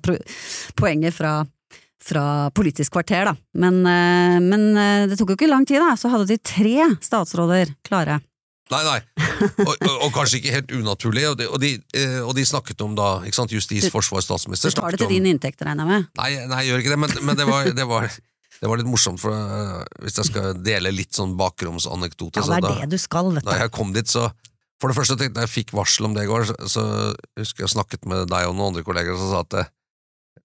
[0.76, 1.36] poenget fra,
[2.08, 3.36] fra Politisk kvarter, da.
[3.54, 5.94] Men, eh, men det tok jo ikke lang tid, da.
[6.00, 8.20] Så hadde de tre statsråder klare.
[8.68, 8.98] Nei, nei,
[9.64, 12.98] og, og, kanskje ikke helt unaturlig, og de, og, de, eh, og de snakket om
[12.98, 16.10] da, ikke sant, justis, forsvar, statsminister Du tar det til din inntekt, regner jeg med?
[16.20, 18.10] Nei, nei, jeg gjør ikke det, men, men det, var, det, var,
[18.58, 22.60] det var litt morsomt, for uh, hvis jeg skal dele litt sånn bakromsanekdote Ja, det
[22.60, 24.28] er da, det du skal, vet da jeg kom dit, så
[24.82, 26.86] For det første tenkte jeg jeg fikk varsel om det i går, så, så
[27.40, 29.72] husker jeg snakket med deg og noen andre kolleger som sa at eh,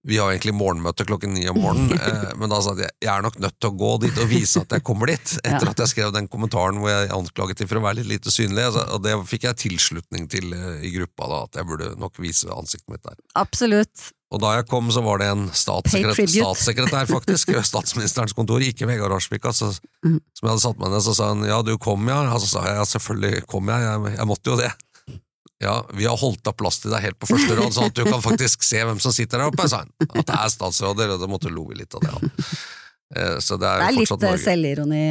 [0.08, 3.12] vi har egentlig morgenmøte klokken ni om morgenen, eh, men da sa jeg at jeg
[3.12, 5.82] er nok nødt til å gå dit og vise at jeg kommer dit, etter at
[5.84, 8.82] jeg skrev den kommentaren hvor jeg anklaget dem for å være litt lite synlig, altså,
[8.96, 12.50] og det fikk jeg tilslutning til eh, i gruppa, da, at jeg burde nok vise
[12.50, 13.16] ansiktet mitt der.
[13.38, 14.10] Absolutt.
[14.32, 18.88] Og da jeg kom, så var det en statssekretær, statssekretær faktisk, ved statsministerens kontor, ikke
[18.88, 20.18] Vegard Arsvik, altså, Mhm.
[20.34, 22.48] som jeg hadde satt meg ned, så sa han ja, du kom ja, og så
[22.56, 24.72] sa jeg ja, selvfølgelig kom jeg, jeg, jeg måtte jo det.
[25.62, 28.04] Ja, vi har holdt av plass til deg helt på første rad, sånn at du
[28.08, 29.90] kan faktisk se hvem som sitter der oppe, sa han.
[30.10, 32.12] At det er statsråder, og da måtte lo vi litt av det.
[32.12, 32.56] Ja.
[33.12, 34.40] Eh, Så det er, Det er litt eh, Norge.
[34.40, 35.02] selvironi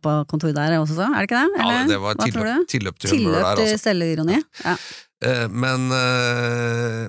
[0.00, 1.60] på kontoret der også, er det ikke det?
[1.60, 3.82] Ja, det var tilløp, tilløp til humør Tilløp der, til altså.
[3.90, 4.38] selvironi?
[4.64, 4.76] Ja.
[5.28, 5.84] Eh, Men,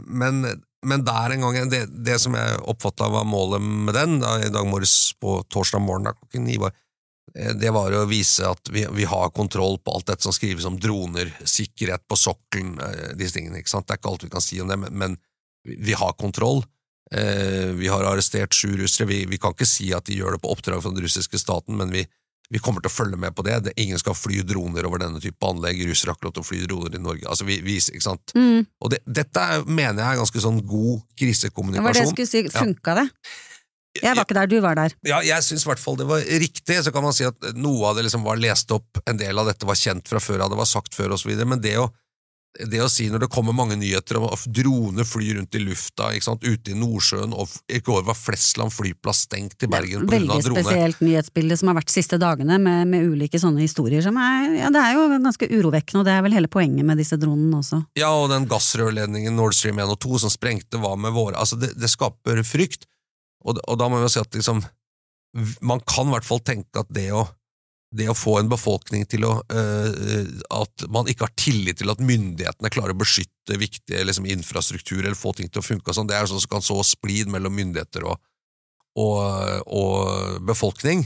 [0.06, 0.44] men,
[0.84, 4.52] men der en gang, det, det som jeg oppfatta var målet med den, da, i
[4.52, 6.76] dag morges på torsdag morgen, da, klokken ni, var,
[7.34, 10.78] det var å vise at vi, vi har kontroll på alt dette som skrives om
[10.80, 13.62] droner, sikkerhet på sokkelen, eh, disse tingene.
[13.62, 13.88] ikke sant?
[13.88, 15.18] Det er ikke alt vi kan si om det, men, men
[15.66, 16.62] vi har kontroll.
[17.14, 19.08] Eh, vi har arrestert sju russere.
[19.10, 21.78] Vi, vi kan ikke si at de gjør det på oppdrag fra den russiske staten,
[21.80, 22.06] men vi,
[22.54, 23.60] vi kommer til å følge med på det.
[23.66, 23.74] det.
[23.82, 25.82] Ingen skal fly droner over denne type anlegg.
[25.90, 27.26] Russere har ikke lov til å fly droner i Norge.
[27.26, 28.36] Altså, vi, ikke sant?
[28.38, 28.68] Mm.
[28.78, 32.30] Og det, dette er, mener jeg er ganske sånn god Det var det jeg skulle
[32.30, 32.46] si.
[32.46, 32.62] Ja.
[32.62, 33.08] Funka det?
[34.02, 34.94] Jeg var ikke der, du var der.
[35.06, 36.80] Ja, jeg syns i hvert fall det var riktig.
[36.86, 39.52] Så kan man si at noe av det liksom var lest opp, en del av
[39.52, 41.30] dette var kjent fra før av, det var sagt før osv.
[41.46, 41.92] Men det å,
[42.58, 46.10] det å si når det kommer mange nyheter om at droner flyr rundt i lufta
[46.10, 50.18] ute i Nordsjøen, og i går var Flesland flyplass stengt i Bergen pga.
[50.18, 54.18] Veldig spesielt nyhetsbilde som har vært de siste dagene, med, med ulike sånne historier som
[54.22, 57.20] er Ja, det er jo ganske urovekkende, og det er vel hele poenget med disse
[57.22, 57.84] dronene også.
[58.00, 61.58] Ja, og den gassrørledningen Nord Stream 1 og 2 som sprengte, hva med våre Altså,
[61.62, 62.88] det, det skaper frykt.
[63.44, 64.64] Og, og da må vi jo si at liksom
[65.66, 67.24] Man kan i hvert fall tenke at det å,
[67.96, 72.04] det å få en befolkning til å øh, At man ikke har tillit til at
[72.04, 76.08] myndighetene klarer å beskytte viktige liksom, infrastruktur eller få ting til å funke og sånn,
[76.08, 78.22] det er sånn som kan så splid mellom myndigheter og,
[78.96, 81.04] og, og befolkning.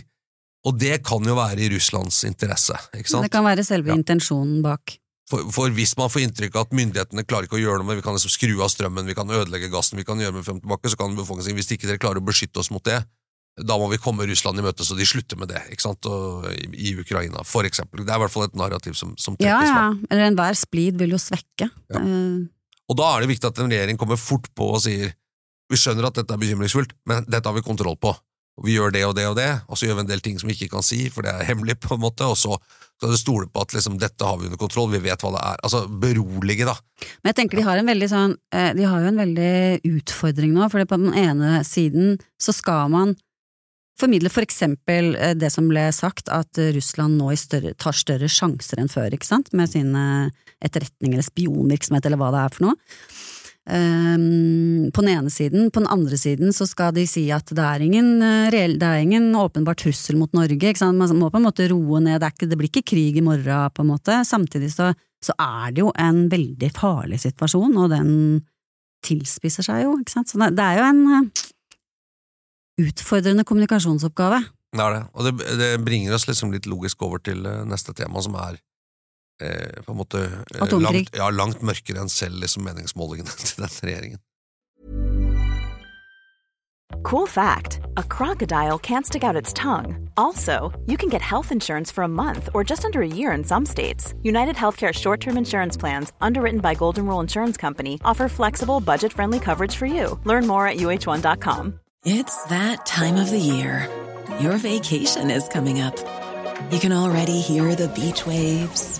[0.67, 2.76] Og det kan jo være i Russlands interesse?
[2.93, 3.97] Det kan være selve Ja.
[3.97, 4.97] intensjonen bak.
[5.28, 7.98] For, for hvis man får inntrykk av at myndighetene klarer ikke å gjøre noe med
[8.00, 10.62] vi kan liksom skru av strømmen, vi kan ødelegge gassen, vi kan gjøre med frem
[10.63, 13.02] tilbake, så kan befolkningen si hvis ikke dere klarer å beskytte oss mot det,
[13.68, 16.46] da må vi komme Russland i møte så de slutter med det, ikke sant, og,
[16.54, 18.06] i, i Ukraina, for eksempel.
[18.06, 19.68] Det er i hvert fall et narrativ som, som Ja, fram.
[19.68, 19.80] ja.
[19.82, 20.10] ja.
[20.13, 21.68] Eller enhver splid vil jo svekke.
[21.92, 22.00] Ja.
[22.06, 22.46] Eh,
[22.88, 25.12] Og da er det viktig at en regjering kommer fort på og sier
[25.68, 28.13] vi skjønner at dette er bekymringsfullt, men dette har vi kontroll på.
[28.63, 30.48] Vi gjør det og det og det, og så gjør vi en del ting som
[30.48, 32.56] vi ikke kan si, for det er hemmelig, på en måte, og så
[32.98, 35.44] skal du stole på at liksom, dette har vi under kontroll, vi vet hva det
[35.44, 35.62] er.
[35.68, 36.74] Altså, berolige, da.
[37.22, 39.54] Men jeg tenker de har en veldig sånn eh, De har jo en veldig
[39.86, 43.14] utfordring nå, for på den ene siden så skal man
[43.98, 48.82] formidle for eksempel eh, det som ble sagt, at Russland nå større, tar større sjanser
[48.82, 52.80] enn før, ikke sant, med sin etterretning eller spionvirksomhet eller hva det er for noe.
[53.67, 55.71] Ehm, på den ene siden.
[55.71, 58.88] På den andre siden så skal de si at det er ingen, eh, reell, det
[58.88, 60.73] er ingen åpenbar trussel mot Norge.
[60.82, 63.71] Man må på en måte roe ned, det, ikke, det blir ikke krig i morgen,
[63.75, 64.23] på en måte.
[64.23, 68.45] Samtidig så, så er det jo en veldig farlig situasjon, og den
[69.03, 70.32] tilspisser seg jo, ikke sant.
[70.32, 71.43] Så det, det er jo en eh,
[72.88, 74.45] utfordrende kommunikasjonsoppgave.
[74.77, 77.91] Det er det, og det, det bringer oss liksom litt logisk over til eh, neste
[77.91, 78.62] tema, som er
[79.41, 80.23] eh, på en måte
[80.56, 84.23] eh, langt, ja, langt mørkere enn selv liksom, meningsmålingene til den regjeringen.
[87.04, 90.10] Cool fact a crocodile can't stick out its tongue.
[90.17, 93.43] Also, you can get health insurance for a month or just under a year in
[93.43, 94.13] some states.
[94.23, 99.13] United Healthcare short term insurance plans, underwritten by Golden Rule Insurance Company, offer flexible, budget
[99.13, 100.19] friendly coverage for you.
[100.23, 101.80] Learn more at uh1.com.
[102.06, 103.89] It's that time of the year.
[104.39, 105.95] Your vacation is coming up.
[106.71, 109.00] You can already hear the beach waves,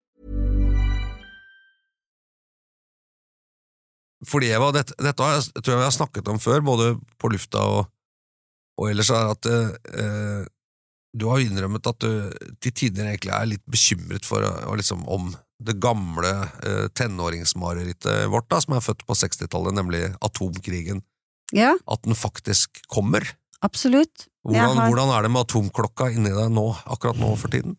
[4.27, 6.89] Fordi Eva, dette, dette har jeg, tror jeg vi har snakket om før, både
[7.21, 7.87] på lufta og,
[8.77, 10.43] og ellers, er at eh,
[11.17, 12.29] du har innrømmet at du
[12.63, 14.45] til tider egentlig er litt bekymret for
[14.77, 15.31] liksom, om
[15.61, 16.29] det gamle
[16.65, 21.01] eh, tenåringsmarerittet vårt, da, som er født på 60-tallet, nemlig atomkrigen,
[21.53, 23.25] Ja, at den faktisk kommer.
[23.61, 24.27] absolutt.
[24.45, 27.75] Hvordan, har- hvordan er det med atomklokka inni deg nå, akkurat nå for tiden?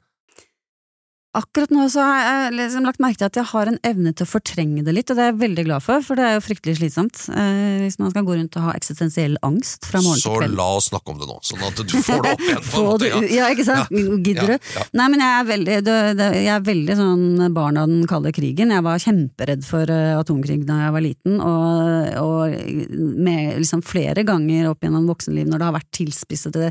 [1.33, 4.27] Akkurat nå så har jeg liksom lagt merke til at jeg har en evne til
[4.27, 6.43] å fortrenge det litt, og det er jeg veldig glad for, for det er jo
[6.45, 10.29] fryktelig slitsomt eh, hvis man skal gå rundt og ha eksistensiell angst fra morgen Så
[10.29, 10.53] til kveld.
[10.53, 12.61] Så la oss snakke om det nå, sånn at du får det opp igjen.
[12.67, 13.95] på en måte, det ja, ikke sant?
[14.27, 14.69] Gidder du?
[14.77, 14.85] ja.
[15.01, 17.25] Nei, men jeg er veldig, det, det, jeg er veldig sånn
[17.57, 18.75] barn av den kalde krigen.
[18.77, 22.93] Jeg var kjemperedd for eh, atomkrig da jeg var liten, og, og
[23.25, 26.71] med liksom flere ganger opp gjennom voksenliv når det har vært tilspissede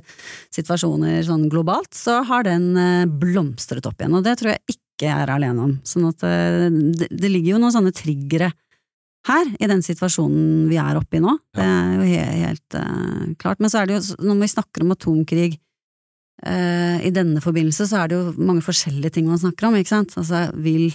[0.53, 5.07] situasjoner sånn globalt, så har den eh, blomstret opp igjen, og det tror jeg ikke
[5.07, 5.71] jeg er alene om.
[5.87, 8.51] Sånn at eh, det, det ligger jo noen sånne triggere
[9.29, 11.35] her, i den situasjonen vi er oppe i nå.
[11.53, 13.61] Det er jo helt, helt uh, klart.
[13.61, 18.01] Men så er det jo, når vi snakker om atomkrig uh, i denne forbindelse, så
[18.01, 20.15] er det jo mange forskjellige ting man snakker om, ikke sant?
[20.17, 20.89] Altså, vil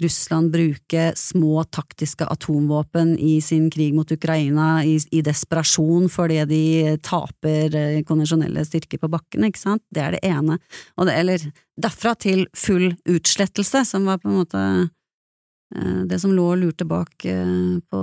[0.00, 6.62] Russland bruke små taktiske atomvåpen i sin krig mot Ukraina i, i desperasjon fordi de
[7.04, 9.84] taper eh, konvensjonelle styrker på bakken, ikke sant?
[9.92, 10.56] Det er det ene.
[10.96, 11.44] Det, eller
[11.80, 16.88] derfra til full utslettelse, som var på en måte eh, det som lå og lurte
[16.88, 18.02] bak eh, på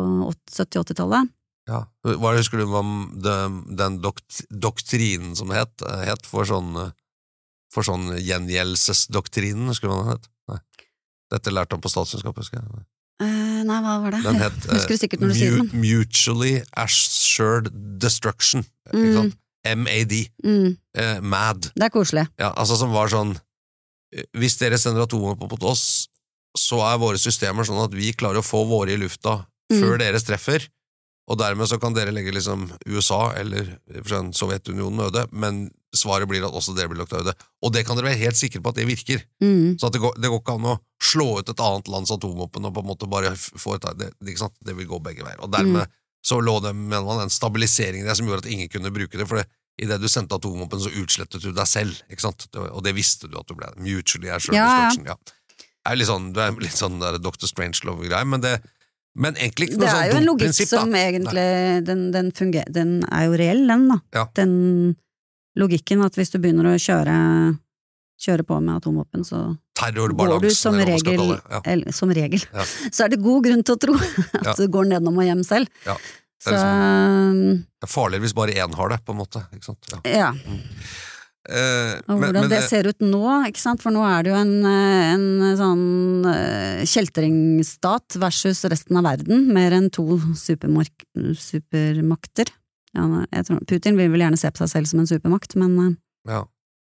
[0.54, 1.34] 70-80-tallet.
[1.68, 1.84] Ja.
[2.08, 6.72] Hva husker du om den, dokt, doktrinen som het, het for sånn,
[7.74, 10.34] for sånn gjengjeldelsesdoktrinen, husker du hva den?
[11.34, 12.86] Dette lærte han på statskunnskap, husker jeg.
[13.22, 14.22] Uh, nei, hva var det?
[14.24, 15.64] Den het uh, du sier.
[15.74, 18.64] Mutually Assured Destruction.
[18.94, 19.34] Mm.
[19.84, 20.14] MAD.
[20.46, 21.72] Mm, Uh, MAD.
[21.76, 22.24] det er koselig.
[22.40, 23.36] Ja, altså som var sånn
[24.34, 26.08] Hvis dere sender atomvåpen mot oss,
[26.58, 29.82] så er våre systemer sånn at vi klarer å få våre i lufta Mm.
[29.84, 30.64] før deres treffer,
[31.28, 36.44] og dermed så kan dere legge liksom USA eller eksempel Sovjetunionen øde, men svaret blir
[36.46, 37.34] at også dere blir lagt øde.
[37.64, 39.22] Og det kan dere være helt sikre på at det virker.
[39.42, 39.78] Mm.
[39.80, 42.66] Så at det, går, det går ikke an å slå ut et annet lands atomvåpen
[42.68, 44.36] og på en måte bare f- få et det, det,
[44.68, 45.40] det vil gå begge veier.
[45.42, 45.96] Og dermed Mm.
[46.28, 49.28] så lå det mener man, en stabilisering der som gjorde at ingen kunne bruke det.
[49.30, 49.46] For det,
[49.80, 51.96] idet du sendte atomvåpen, så utslettet du deg selv.
[52.12, 52.48] Ikke sant?
[52.58, 53.70] Og det visste du at du ble.
[53.78, 54.66] Mutually er Ja, ja.
[54.90, 55.06] destruction.
[55.06, 55.16] Ja.
[55.56, 57.48] Det er litt sånn, du er litt sånn der Dr.
[57.48, 58.60] Strangelove-greie, men, det-
[59.16, 63.04] men egentlig ikke Det er sånn jo en logikk som egentlig den, den, funger, den
[63.10, 64.00] er jo reell, den, da.
[64.14, 64.26] Ja.
[64.36, 64.98] Den
[65.58, 67.16] logikken at hvis du begynner å kjøre,
[68.22, 69.42] kjøre på med atomvåpen, så
[69.78, 71.36] går du som regel.
[71.50, 71.62] Ja.
[71.66, 72.64] eller, som regel, Ja.
[72.96, 73.98] så er det god grunn til å tro
[74.40, 74.56] at Ja.
[74.58, 75.70] du går nedom og hjem selv.
[75.86, 75.98] Ja.
[76.48, 77.38] Det er um,
[77.82, 79.42] Det er farligere hvis bare én har det, på en måte.
[79.58, 79.88] Ikke sant?
[79.90, 80.02] Ja.
[80.06, 80.32] ja.
[81.48, 83.82] Eh, Og men- hvordan men, det ser ut nå, ikke sant?
[83.82, 89.72] for nå er det jo en, en sånn eh, kjeltringstat versus resten av verden, mer
[89.78, 91.06] enn to supermark
[91.40, 92.52] supermakter.
[92.98, 95.98] Ja, tror, Putin vil vel gjerne se på seg selv som en supermakt, men eh,
[96.34, 96.44] ja.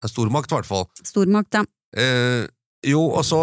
[0.04, 0.84] En stormakt, i hvert fall.
[1.00, 1.64] stormakt, ja.
[1.96, 2.44] Eh,
[2.84, 3.40] jo, og så,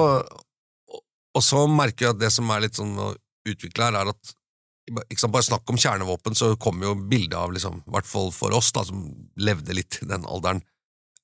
[1.33, 3.13] og så merker jeg at det som er litt sånn å
[3.49, 4.35] utvikle her, er at
[5.17, 8.53] sant, bare snakk om kjernevåpen, så kommer jo bildet av, liksom, i hvert fall for
[8.53, 9.07] oss da, som
[9.41, 10.61] levde litt i den alderen,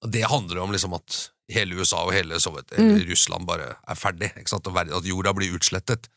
[0.06, 1.18] det handler jo om liksom at
[1.54, 2.98] hele USA og hele Sovjet, mm.
[3.08, 6.10] Russland bare er ferdig, ikke sant, at jorda blir utslettet.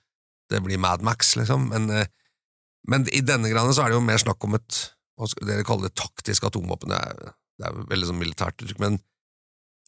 [0.51, 1.69] Det blir Mad Max, liksom.
[1.71, 2.11] Men, eh,
[2.91, 4.81] men i denne graden så er det jo mer snakk om et,
[5.45, 9.01] dere kaller det, taktisk atomvåpen, det er, det er veldig sånn militært uttrykk, men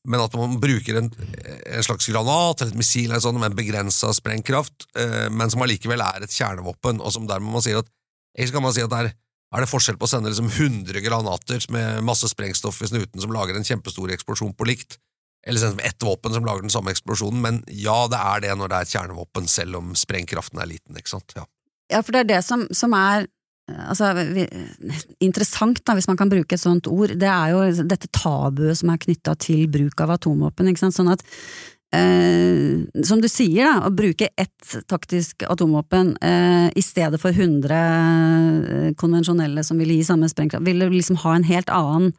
[0.02, 3.58] men at man bruker en, en slags granat eller et missil eller sånn, med en
[3.58, 7.90] begrensa sprengkraft, eh, men som allikevel er et kjernevåpen, og som dermed man sier at
[8.32, 9.08] Egentlig kan man si at det er,
[9.52, 13.34] er det forskjell på å sende liksom 100 granater med masse sprengstoff i snuten som
[13.36, 14.96] lager en kjempestor eksplosjon på likt,
[15.44, 18.72] eller sende ett våpen som lager den samme eksplosjonen, men ja, det er det når
[18.72, 21.36] det er et kjernevåpen, selv om sprengkraften er liten, ikke sant?
[21.36, 21.44] Ja.
[21.92, 23.28] Ja, for det er det som, som er
[23.88, 24.12] altså,
[25.22, 28.92] interessant, da, hvis man kan bruke et sånt ord, det er jo dette tabuet som
[28.92, 30.70] er knytta til bruk av atomvåpen.
[30.70, 30.96] Ikke sant?
[30.96, 31.24] Sånn at
[31.96, 37.82] eh, som du sier, da, å bruke ett taktisk atomvåpen eh, i stedet for 100
[37.82, 42.10] eh, konvensjonelle som ville gi samme sprengkraft, ville liksom ha en helt annen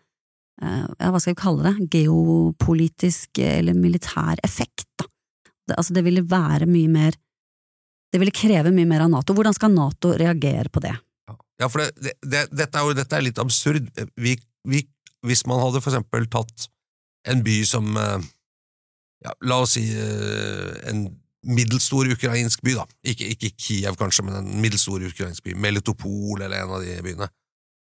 [0.62, 5.10] eh, ja, hva skal vi kalle det, geopolitisk eller militær effekt, da.
[5.64, 7.16] Det, altså, det ville være mye mer
[8.14, 9.34] det ville kreve mye mer av Nato.
[9.34, 10.94] Hvordan skal Nato reagere på det?
[11.62, 13.90] Ja, for det, det, det, dette, er jo, dette er litt absurd.
[14.20, 14.38] Vi,
[14.70, 14.84] vi,
[15.28, 16.70] hvis man hadde for eksempel tatt
[17.30, 18.32] en by som eh,
[19.24, 21.06] ja, La oss si eh, en
[21.44, 22.88] middelstor ukrainsk by, da.
[23.14, 25.56] Ikke, ikke Kiev, kanskje, men en middelstor ukrainsk by.
[25.60, 27.30] Melitopol eller en av de byene.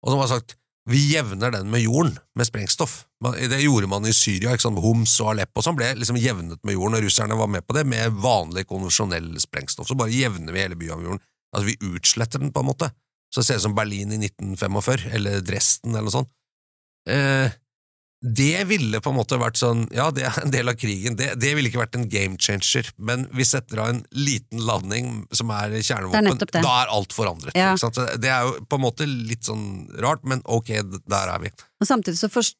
[0.04, 3.06] Og som har sagt vi jevner den med jorden, med sprengstoff.
[3.48, 4.82] Det gjorde man i Syria, ikke sant?
[4.84, 7.76] Homs og Aleppo og sånn ble liksom jevnet med jorden, og russerne var med på
[7.76, 9.88] det, med vanlig konvensjonell sprengstoff.
[9.88, 11.24] Så bare jevner vi hele byen med jorden.
[11.54, 12.90] Altså, vi utsletter den, på en måte.
[13.34, 16.30] Så det ser ut som Berlin i 1945, eller Dresden, eller noe sånt.
[17.10, 17.50] Eh,
[18.24, 21.34] det ville på en måte vært sånn, ja, det er en del av krigen, det,
[21.36, 25.50] det ville ikke vært en game changer, men vi setter av en liten landing som
[25.52, 26.62] er Det er kjernevåpen, det.
[26.64, 27.58] da er alt forandret.
[27.58, 27.74] Ja.
[28.16, 29.66] Det er jo på en måte litt sånn
[30.00, 30.72] rart, men ok,
[31.04, 31.52] der er vi.
[31.82, 32.56] Og samtidig så forst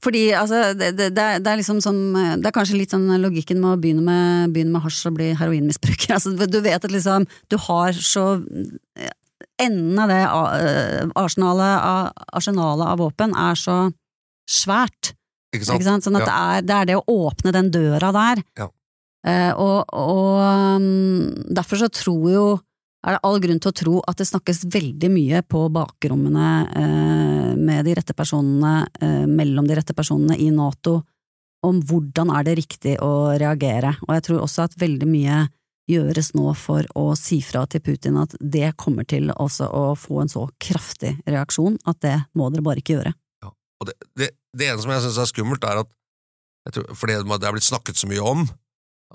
[0.00, 1.98] Fordi altså, det, det, det, er, det er liksom sånn
[2.40, 5.32] Det er kanskje litt sånn logikken med å begynne med, begynne med hasj og bli
[5.36, 6.12] heroinmisbruker.
[6.16, 8.38] Altså, du vet at liksom Du har så
[9.60, 13.78] Enden av det uh, arsenalet av, arsenalet av våpen er så
[14.50, 15.12] svært.
[15.54, 15.80] Ikke sant?
[15.80, 16.06] Ikke sant?
[16.06, 16.28] Sånn at Ja.
[16.28, 18.42] det, er, det er det å åpne den døra der.
[18.58, 18.68] Ja.
[19.26, 20.38] Eh, og og
[20.80, 22.44] um, derfor så tror jo
[23.04, 27.52] er det all grunn til å tro at det snakkes veldig mye på bakrommene eh,
[27.56, 30.98] med de rette personene, eh, mellom de rette personene i Nato,
[31.64, 33.94] om hvordan er det riktig å reagere.
[34.06, 35.38] Og jeg tror også at veldig mye
[35.90, 40.22] gjøres nå for å si fra til Putin at det kommer til også å få
[40.22, 43.14] en så kraftig reaksjon at det må dere bare ikke gjøre.
[43.80, 45.92] Og det, det, det ene som jeg syns er skummelt, er at
[46.74, 48.44] tror, fordi det er blitt snakket så mye om,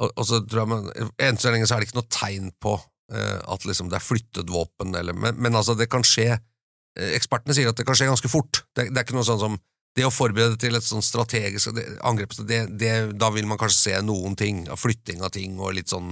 [0.01, 0.89] og, og så tror jeg man,
[1.21, 2.73] Enn så lenge så er det ikke noe tegn på
[3.13, 7.13] eh, at liksom det er flyttet våpen, eller, men, men altså, det kan skje eh,
[7.15, 8.65] Ekspertene sier at det kan skje ganske fort.
[8.75, 9.57] Det, det er ikke noe sånn som
[9.95, 13.79] det å forberede til et sånn strategisk det, angrep, det, det, da vil man kanskje
[13.79, 16.11] se noen ting, flytting av ting, og litt sånn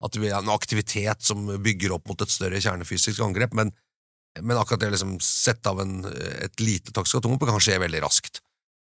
[0.00, 3.72] at det blir en aktivitet som bygger opp mot et større kjernefysisk angrep, men,
[4.40, 6.04] men akkurat det å liksom sette av en,
[6.40, 8.40] et lite taktisk atomvåpen kan skje veldig raskt.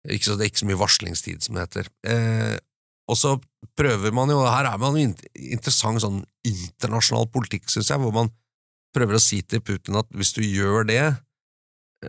[0.08, 1.90] Ikke så, det er ikke så mye varslingstid, som det heter.
[2.08, 2.56] Eh,
[3.10, 3.34] og så
[3.76, 8.30] prøver man jo, her er man jo interessant sånn internasjonal politikk, synes jeg, hvor man
[8.94, 11.02] prøver å si til Putin at hvis du gjør det,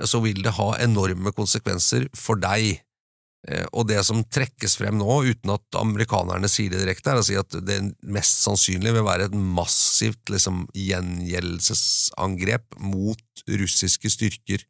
[0.08, 2.80] så vil det ha enorme konsekvenser for deg.
[3.48, 7.26] Eh, Og det som trekkes frem nå, uten at amerikanerne sier det direkte, er å
[7.26, 14.68] si at det mest sannsynlig vil være et massivt liksom, gjengjeldelsesangrep mot russiske styrker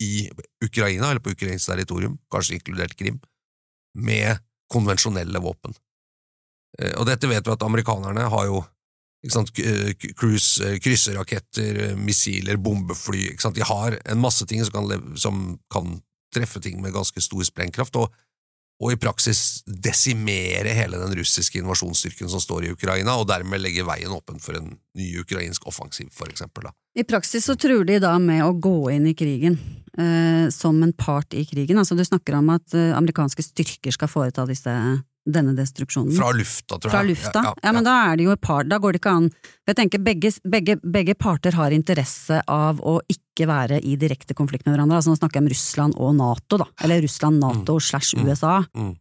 [0.00, 0.30] i
[0.64, 3.20] Ukraina, eller på ukrainsk territorium, kanskje inkludert Krim,
[3.98, 4.40] med
[4.72, 5.76] konvensjonelle våpen.
[6.78, 8.64] Eh, Og dette vet vi at amerikanerne har jo
[9.28, 13.36] sant, eh, cruise, krysseraketter, missiler, bombefly?
[13.52, 16.00] De har en masse ting som kan, som kan
[16.34, 18.12] treffe ting med ganske stor sprengkraft, og,
[18.78, 23.86] og i praksis desimere hele den russiske invasjonsstyrken som står i Ukraina, og dermed legge
[23.86, 26.68] veien åpen for en ny ukrainsk offensiv, for eksempel.
[26.68, 26.74] Da.
[26.98, 29.58] I praksis så truer de da med å gå inn i krigen
[29.98, 31.78] eh, som en part i krigen.
[31.78, 34.74] Altså du snakker om at eh, amerikanske styrker skal foreta disse,
[35.28, 36.14] denne destruksjonen.
[36.16, 36.94] Fra lufta, tror jeg.
[36.94, 37.42] Fra lufta?
[37.62, 39.30] Ja, men da er det jo et par, da går det ikke an
[39.68, 44.64] jeg tenker begge, begge, begge parter har interesse av å ikke være i direkte konflikt
[44.64, 44.96] med hverandre.
[44.96, 46.66] Altså nå snakker jeg om Russland og Nato, da.
[46.86, 48.24] Eller Russland, Nato slash Mm.
[48.24, 48.54] USA.
[48.72, 48.94] Mm.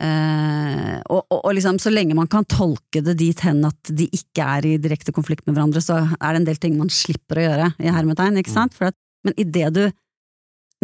[0.00, 4.08] Eh, og, og, og liksom, så lenge man kan tolke det dit hen at de
[4.16, 7.38] ikke er i direkte konflikt med hverandre, så er det en del ting man slipper
[7.38, 8.74] å gjøre, i hermetegn, ikke sant?
[8.74, 8.96] For at,
[9.28, 9.84] men idet du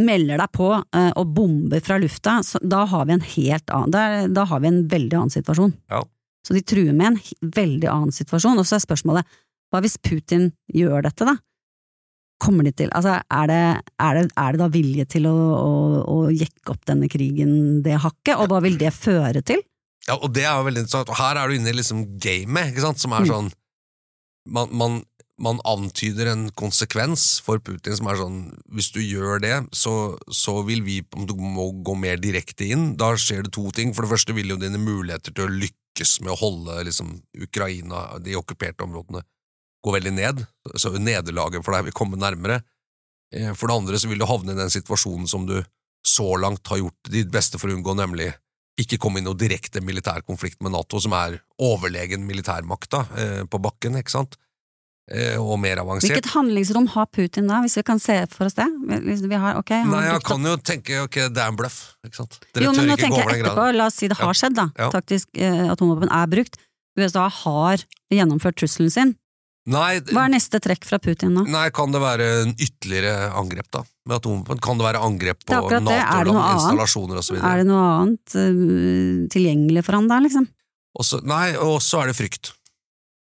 [0.06, 3.92] melder deg på eh, og bomber fra lufta, så, da har vi en helt annen,
[3.94, 5.74] da, da har vi en veldig annen situasjon.
[5.92, 6.02] Ja.
[6.46, 9.38] Så de truer med en veldig annen situasjon, og så er spørsmålet,
[9.70, 11.36] hva hvis Putin gjør dette, da?
[12.40, 13.62] Kommer de til, altså er det,
[14.00, 15.72] er det, er det da vilje til å, å,
[16.08, 19.60] å jekke opp denne krigen det hakket, og hva vil det føre til?
[20.08, 21.12] Ja, og det er jo veldig interessant.
[21.12, 23.28] Og her er du inne i liksom gamet, ikke sant, som er Mm.
[23.34, 23.50] sånn
[24.48, 24.94] man, man,
[25.40, 30.60] man antyder en konsekvens for Putin som er sånn Hvis du gjør det, så, så
[30.68, 32.94] vil vi du må gå mer direkte inn.
[33.00, 33.94] Da skjer det to ting.
[33.96, 38.20] For det første vil jo dine muligheter til å lykkes med å holde liksom, Ukraina,
[38.22, 39.24] de okkuperte områdene,
[39.80, 40.44] gå veldig ned.
[40.76, 42.60] Så nederlaget for deg vil komme nærmere.
[43.34, 45.58] Eh, For det andre så vil du havne i den situasjonen som du
[46.06, 48.30] så langt har gjort ditt beste for å unngå, nemlig
[48.80, 53.60] ikke komme i noe direkte militær konflikt med Nato, som er overlegen militærmakta eh, på
[53.60, 54.38] bakken, ikke sant?
[55.10, 56.12] Eh, og mer avansert.
[56.12, 58.66] Hvilket handlingsrom har Putin da, hvis vi kan se for oss det?
[59.02, 61.78] Hvis vi har, okay, han Nei, jeg kan jo tenke ok, det er en bløff,
[62.06, 62.36] ikke sant?
[62.54, 64.36] Dere jo, men nå tenker jeg etterpå, la oss si det har Ja.
[64.38, 64.68] skjedd, da.
[64.78, 64.90] Ja.
[64.94, 66.60] Taktisk eh, atomvåpen er brukt.
[66.98, 69.16] USA har gjennomført trusselen sin.
[69.70, 71.44] Nei, Hva er neste trekk fra Putin nå?
[71.50, 73.82] nei, kan det være en ytterligere angrep, da?
[74.06, 74.62] Med atomvåpen?
[74.62, 77.36] Kan det være angrep på Nato-land, installasjoner osv.?
[77.36, 80.48] Er det noe annet uh, tilgjengelig for han der, liksom?
[81.26, 82.54] Nei, og så er det frykt.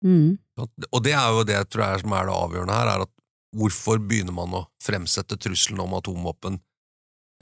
[0.05, 0.37] Mm.
[0.61, 3.13] Og det er jo det jeg tror jeg som er det avgjørende her, er at
[3.55, 6.59] hvorfor begynner man å fremsette trusselen om atomvåpen,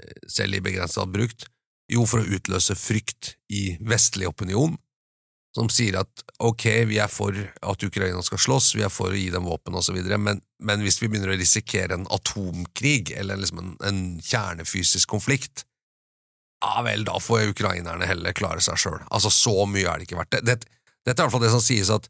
[0.02, 1.47] eh, selv i begrenset brukt?
[1.91, 4.78] Jo, for å utløse frykt i vestlig opinion,
[5.54, 9.17] som sier at ok, vi er for at Ukraina skal slåss, vi er for å
[9.17, 13.61] gi dem våpen osv., men, men hvis vi begynner å risikere en atomkrig, eller liksom
[13.61, 15.68] en, en kjernefysisk konflikt,
[16.64, 19.01] ja vel, da får ukrainerne heller klare seg sjøl.
[19.11, 20.38] Altså, så mye er det ikke verdt.
[20.39, 22.07] Det, det, dette er i hvert fall det som sies at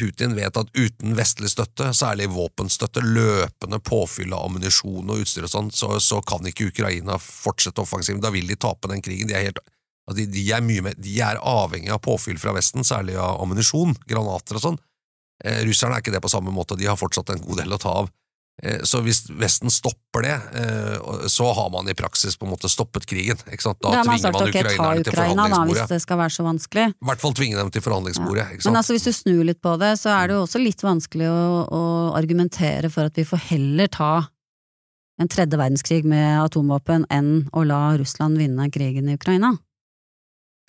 [0.00, 5.52] Putin vet at uten vestlig støtte, særlig våpenstøtte, løpende påfyll av ammunisjon og utstyr og
[5.52, 8.22] sånn, så, så kan ikke Ukraina fortsette offensiven.
[8.24, 9.28] Da vil de tape den krigen.
[9.28, 9.60] De er, helt,
[10.08, 13.92] altså, de, de er, mer, de er avhengig av påfyll fra Vesten, særlig av ammunisjon,
[14.08, 14.80] granater og sånn.
[15.44, 17.80] Eh, russerne er ikke det på samme måte, de har fortsatt en god del å
[17.80, 18.10] ta av.
[18.62, 22.68] Eh, Så hvis Vesten stopper det, eh, så har man i praksis på en måte
[22.68, 23.36] stoppet krigen.
[23.36, 26.34] Da Da har man tvinger sagt man ukrainerne til Ukraina da, hvis det skal være
[26.34, 26.88] så vanskelig.
[26.90, 28.46] I hvert fall tvinge dem til forhandlingsbordet.
[28.60, 28.64] Sant?
[28.66, 31.30] Men altså, hvis du snur litt på det, så er det jo også litt vanskelig
[31.30, 31.40] å,
[31.70, 31.82] å
[32.16, 34.28] argumentere for at vi får heller ta
[35.20, 39.56] en tredje verdenskrig med atomvåpen enn å la Russland vinne krigen i Ukraina.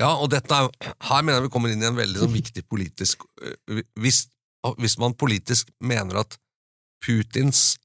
[0.02, 0.70] Ja, og dette er,
[1.08, 4.26] her mener jeg vi kommer inn i en veldig sånn viktig politisk øh, hvis,
[4.82, 6.40] hvis man politisk mener at
[7.06, 7.78] Putins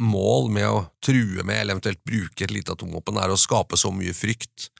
[0.00, 3.92] mål med å true med, eller eventuelt bruke et lite atomvåpen, er å skape så
[3.94, 4.70] mye frykt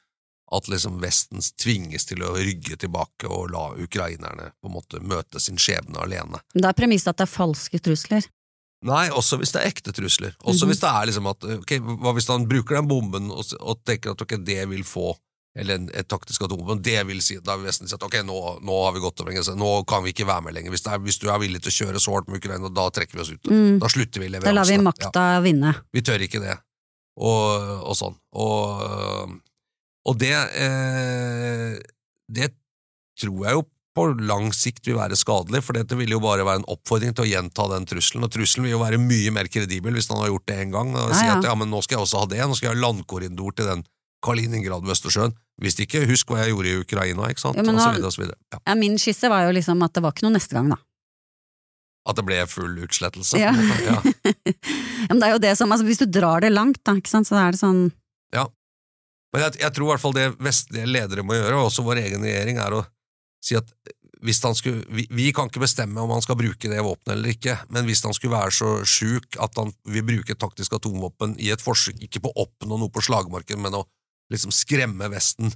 [0.50, 5.38] at liksom Vesten tvinges til å rygge tilbake og la ukrainerne på en måte møte
[5.40, 6.40] sin skjebne alene.
[6.54, 8.26] Men det er premisset at det er falske trusler.
[8.82, 10.32] Nei, også hvis det er ekte trusler.
[10.40, 10.70] Også Mhm.
[10.72, 14.10] hvis det er liksom at ok, Hva hvis han bruker den bomben og, og tenker
[14.16, 15.12] at ok, det vil få
[15.59, 18.76] eller et taktisk atomvåpen, det vil si, da vil Vesten si at ok, nå, nå
[18.84, 20.70] har vi gått over en grense, nå kan vi ikke være med lenger.
[20.70, 23.18] Hvis, er, hvis du er villig til å kjøre så hardt med Ukraina, da trekker
[23.18, 23.51] vi oss ut.
[23.51, 23.80] Mm.
[23.82, 24.53] Da slutter vi leveransene.
[24.55, 25.72] Da lar vi Ja, vinne.
[25.92, 26.55] vi tør ikke det.
[27.18, 28.14] Og, og sånn.
[28.38, 29.34] Og,
[30.09, 31.74] og det eh,
[32.30, 32.53] Det
[33.20, 33.66] tror jeg jo
[33.98, 37.24] på lang sikt vil være skadelig, for dette vil jo bare være en oppfordring til
[37.26, 40.30] å gjenta den trusselen, og trusselen vil jo være mye mer kredibel hvis han har
[40.30, 41.34] gjort det en gang, og Ja, si ja.
[41.40, 43.66] at ja, men nå skal jeg også ha det, nå skal jeg ha landkorridor til
[43.66, 43.82] den
[44.24, 45.34] Kaliningrad ved Østersjøen.
[45.60, 48.14] Hvis ikke, husk hva jeg gjorde i Ukraina, ikke sant, Ja, og så videre og
[48.14, 48.38] så videre.
[48.52, 48.60] Ja.
[48.66, 50.78] Ja, min skisse var jo liksom at det var ikke noe neste gang, da.
[52.08, 53.40] At det ble full utslettelse.
[53.40, 53.52] Ja.
[53.90, 53.98] Ja.
[55.10, 57.28] men det er jo det som, altså, hvis du drar det langt, da, ikke sant,
[57.28, 57.88] så er det sånn
[58.34, 58.46] Ja.
[59.34, 62.02] Men jeg, jeg tror i hvert fall det vestlige ledere må gjøre, og også vår
[62.06, 62.84] egen regjering, er å
[63.44, 63.68] si at
[64.20, 67.32] hvis han skulle, vi, vi kan ikke bestemme om han skal bruke det våpenet eller
[67.32, 71.48] ikke, men hvis han skulle være så sjuk at han vil bruke taktisk atomvåpen i
[71.54, 73.86] et forsøk, ikke på å oppnå noe på slagmarken, men å
[74.32, 75.52] liksom skremme Vesten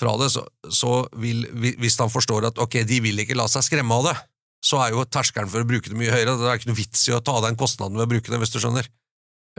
[0.00, 0.42] fra det, så,
[0.72, 4.16] så vil, hvis han forstår at ok, de vil ikke la seg skremme av det,
[4.62, 7.04] så er jo terskelen for å bruke det mye høyere, det er ikke noe vits
[7.10, 8.88] i å ta den kostnaden ved å bruke det, hvis du skjønner.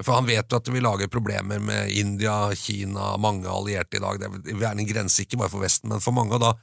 [0.02, 4.02] For han vet jo at det vil lage problemer med India, Kina, mange allierte i
[4.02, 4.18] dag.
[4.18, 6.34] Det være en grense ikke bare for Vesten, men for mange.
[6.34, 6.54] Og da,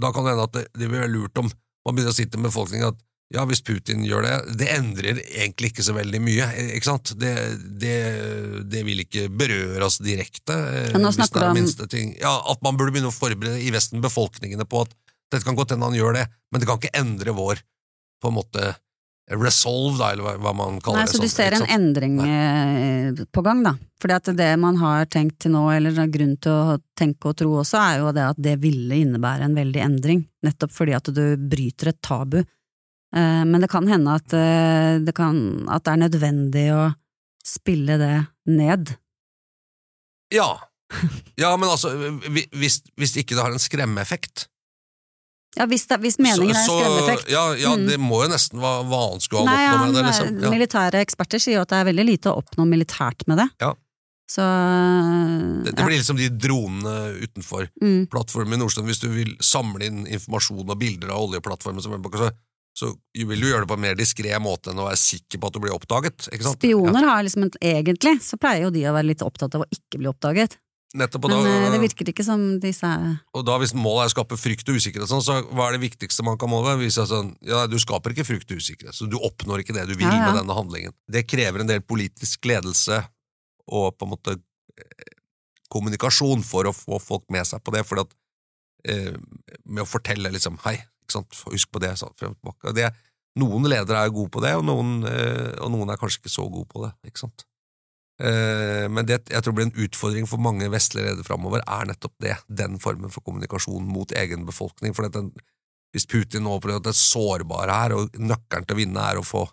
[0.00, 2.24] da kan det hende at det, det vil være lurt om man begynner å si
[2.30, 3.02] til befolkningen at
[3.34, 6.46] ja, hvis Putin gjør det, det endrer egentlig ikke så veldig mye,
[6.76, 7.10] ikke sant?
[7.18, 7.32] Det,
[7.82, 7.96] det,
[8.70, 10.54] det vil ikke berøre oss direkte.
[10.54, 12.14] eh, nå hvis det snakker er du om- minste ting.
[12.22, 14.94] Ja, At man burde begynne å forberede i Vesten befolkningene på at
[15.32, 17.62] dette kan godt hende han gjør det, men det kan ikke endre vår
[18.22, 18.76] på en måte
[19.28, 21.16] resolve, da, eller hva, man kaller Nei, det.
[21.16, 23.24] så du sånn, ser en endring Nei.
[23.34, 23.72] på gang, da.
[24.00, 27.56] Fordi at det man har tenkt til nå, eller grunn til å tenke og tro
[27.58, 31.24] også, er jo det at det ville innebære en veldig endring, nettopp fordi at du
[31.42, 32.38] bryter et tabu.
[33.14, 36.86] Eh, Men det kan hende at eh, det, kan, at det er nødvendig å
[37.46, 38.14] spille det
[38.50, 38.96] ned.
[40.34, 40.48] Ja.
[41.38, 41.92] ja, men altså,
[42.54, 44.48] hvis, hvis ikke det har en skremmeeffekt
[45.56, 47.30] Ja, hvis, det, hvis meningen er en så- skremmeeffekt.
[47.32, 47.86] Ja, ja Mm.
[47.88, 50.42] det må jo nesten hva, hva annet skulle han oppnå med det, liksom.
[50.42, 50.50] Ja.
[50.52, 53.48] militære eksperter sier jo at det er veldig lite å oppnå militært med det.
[53.62, 53.72] Ja.
[54.28, 58.08] Så Det, det blir liksom de dronene utenfor mm.
[58.10, 58.90] plattformen i Nordstrand.
[58.90, 61.94] Hvis du vil samle inn informasjon og bilder av oljeplattformen, så,
[62.76, 65.48] så vil du gjøre det på en mer diskré måte enn å være sikker på
[65.48, 66.28] at du blir oppdaget.
[66.44, 70.00] Spioner har liksom Egentlig så pleier jo de å være litt opptatt av å ikke
[70.02, 70.58] bli oppdaget.
[70.96, 72.88] Nettopp, Men eh, det virker ikke som disse
[73.34, 75.82] og da hvis målet er å skape frykt og usikkerhet, sånn, så hva er det
[75.82, 76.76] viktigste man kan måle?
[76.80, 79.96] Vise sånn, ja, du skaper ikke frykt og usikkerhet, så du oppnår ikke det du
[79.96, 80.28] vil Ja, ja.
[80.30, 80.94] med denne handlingen.
[81.10, 83.02] Det krever en del politisk ledelse
[83.66, 85.10] og på en måte eh,
[85.74, 88.14] kommunikasjon for å få folk med seg på det, for at
[88.88, 89.16] eh,
[89.64, 90.78] med å fortelle liksom, hei,
[91.52, 92.74] husk på det, Så, frem tilbake.
[92.76, 92.90] Det,
[93.40, 96.46] noen ledere er gode på det, og noen, eh, og noen er kanskje ikke så
[96.48, 97.46] gode på det, ikke sant.
[98.16, 102.16] Eh, men det jeg tror blir en utfordring for mange vestlige ledere framover, er nettopp
[102.24, 104.96] det, den formen for kommunikasjon mot egen befolkning.
[104.96, 105.34] For den,
[105.92, 109.26] hvis Putin nå opplever at det sårbare her, og nøkkelen til å vinne er å
[109.26, 109.44] få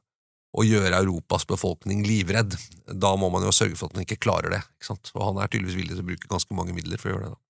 [0.53, 4.53] å gjøre Europas befolkning livredd, da må man jo sørge for at den ikke klarer
[4.53, 4.61] det.
[4.77, 5.09] ikke sant?
[5.15, 7.33] Og han er tydeligvis villig til å bruke ganske mange midler for å gjøre det.
[7.33, 7.42] da.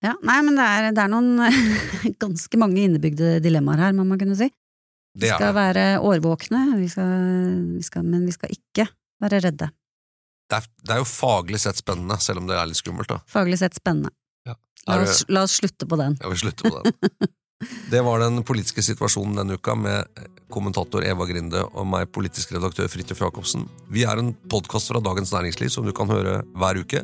[0.00, 1.34] Ja, nei, men det er, det er noen
[2.24, 4.48] ganske mange innebygde dilemmaer her, må man kunne si.
[5.20, 7.10] Vi skal være årvåkne, vi skal,
[7.74, 8.86] vi skal, men vi skal ikke
[9.20, 9.68] være redde.
[10.50, 13.10] Det er, det er jo faglig sett spennende, selv om det er litt skummelt.
[13.10, 13.20] da.
[13.30, 14.12] Faglig sett spennende.
[14.48, 14.56] Ja.
[14.88, 16.16] La oss, la oss slutte på den.
[16.22, 17.30] Ja, vi slutter på den.
[17.90, 22.88] Det var den politiske situasjonen denne uka med kommentator Eva Grinde og meg, politisk redaktør
[22.88, 23.66] Fridtjof Jacobsen.
[23.92, 27.02] Vi er en podkast fra Dagens Næringsliv som du kan høre hver uke.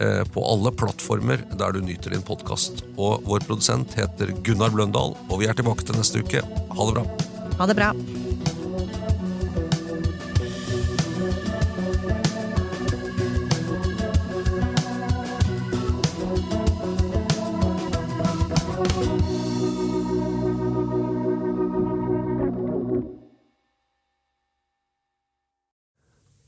[0.00, 2.84] Eh, På alle plattformer der du nyter din podkast.
[2.96, 6.44] Og vår produsent heter Gunnar Bløndal, og vi er tilbake til neste uke.
[6.44, 7.08] Ha det bra.
[7.56, 7.92] Ha det bra.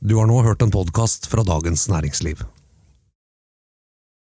[0.08, 2.57] Du har nå hørt en podkast fra Dagens Næringsliv.